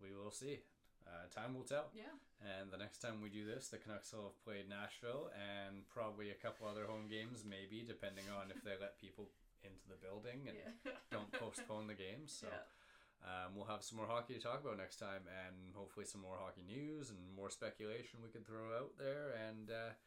We 0.00 0.14
will 0.14 0.30
see. 0.32 0.62
Uh, 1.02 1.26
time 1.34 1.54
will 1.58 1.66
tell. 1.66 1.90
Yeah. 1.90 2.14
And 2.38 2.70
the 2.70 2.78
next 2.78 3.02
time 3.02 3.18
we 3.20 3.28
do 3.28 3.42
this, 3.44 3.68
the 3.68 3.78
Canucks 3.78 4.14
will 4.14 4.30
have 4.30 4.38
played 4.46 4.70
Nashville 4.70 5.34
and 5.34 5.82
probably 5.90 6.30
a 6.30 6.38
couple 6.38 6.66
other 6.70 6.86
home 6.86 7.10
games, 7.10 7.42
maybe, 7.42 7.82
depending 7.82 8.26
on 8.30 8.54
if 8.54 8.62
they 8.62 8.78
let 8.78 9.02
people 9.02 9.26
into 9.66 9.82
the 9.90 9.98
building 9.98 10.46
and 10.46 10.54
Yeah. 10.58 10.94
don't 11.14 11.30
postpone 11.42 11.86
the 11.90 11.98
games. 11.98 12.30
So 12.34 12.46
yeah. 12.50 12.66
um, 13.26 13.54
we'll 13.58 13.66
have 13.70 13.82
some 13.82 13.98
more 13.98 14.06
hockey 14.06 14.34
to 14.38 14.42
talk 14.42 14.62
about 14.62 14.78
next 14.78 15.02
time 15.02 15.26
and 15.26 15.74
hopefully 15.74 16.06
some 16.06 16.22
more 16.22 16.38
hockey 16.38 16.62
news 16.66 17.10
and 17.10 17.18
more 17.34 17.50
speculation 17.50 18.22
we 18.22 18.30
could 18.30 18.46
throw 18.46 18.70
out 18.78 18.94
there. 18.98 19.34
And 19.50 19.70
uh, 19.74 19.98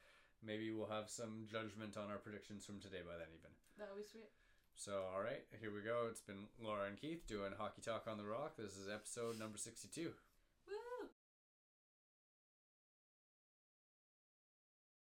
maybe 0.44 0.72
we'll 0.72 0.92
have 0.92 1.12
some 1.12 1.44
judgment 1.48 1.96
on 2.00 2.08
our 2.08 2.20
predictions 2.24 2.64
from 2.64 2.80
today 2.80 3.04
by 3.04 3.20
then, 3.20 3.32
even. 3.36 3.52
That 3.80 3.92
would 3.92 4.00
be 4.00 4.08
sweet. 4.08 4.32
So, 4.78 5.04
all 5.16 5.22
right, 5.22 5.42
here 5.62 5.72
we 5.74 5.82
go. 5.82 6.08
It's 6.10 6.22
been 6.22 6.48
Laura 6.62 6.88
and 6.88 7.00
Keith 7.00 7.26
doing 7.28 7.54
Hockey 7.58 7.82
Talk 7.82 8.06
on 8.08 8.18
the 8.18 8.26
Rock. 8.26 8.58
This 8.58 8.76
is 8.76 8.88
episode 8.94 9.40
number 9.40 9.58
62. 9.58 10.12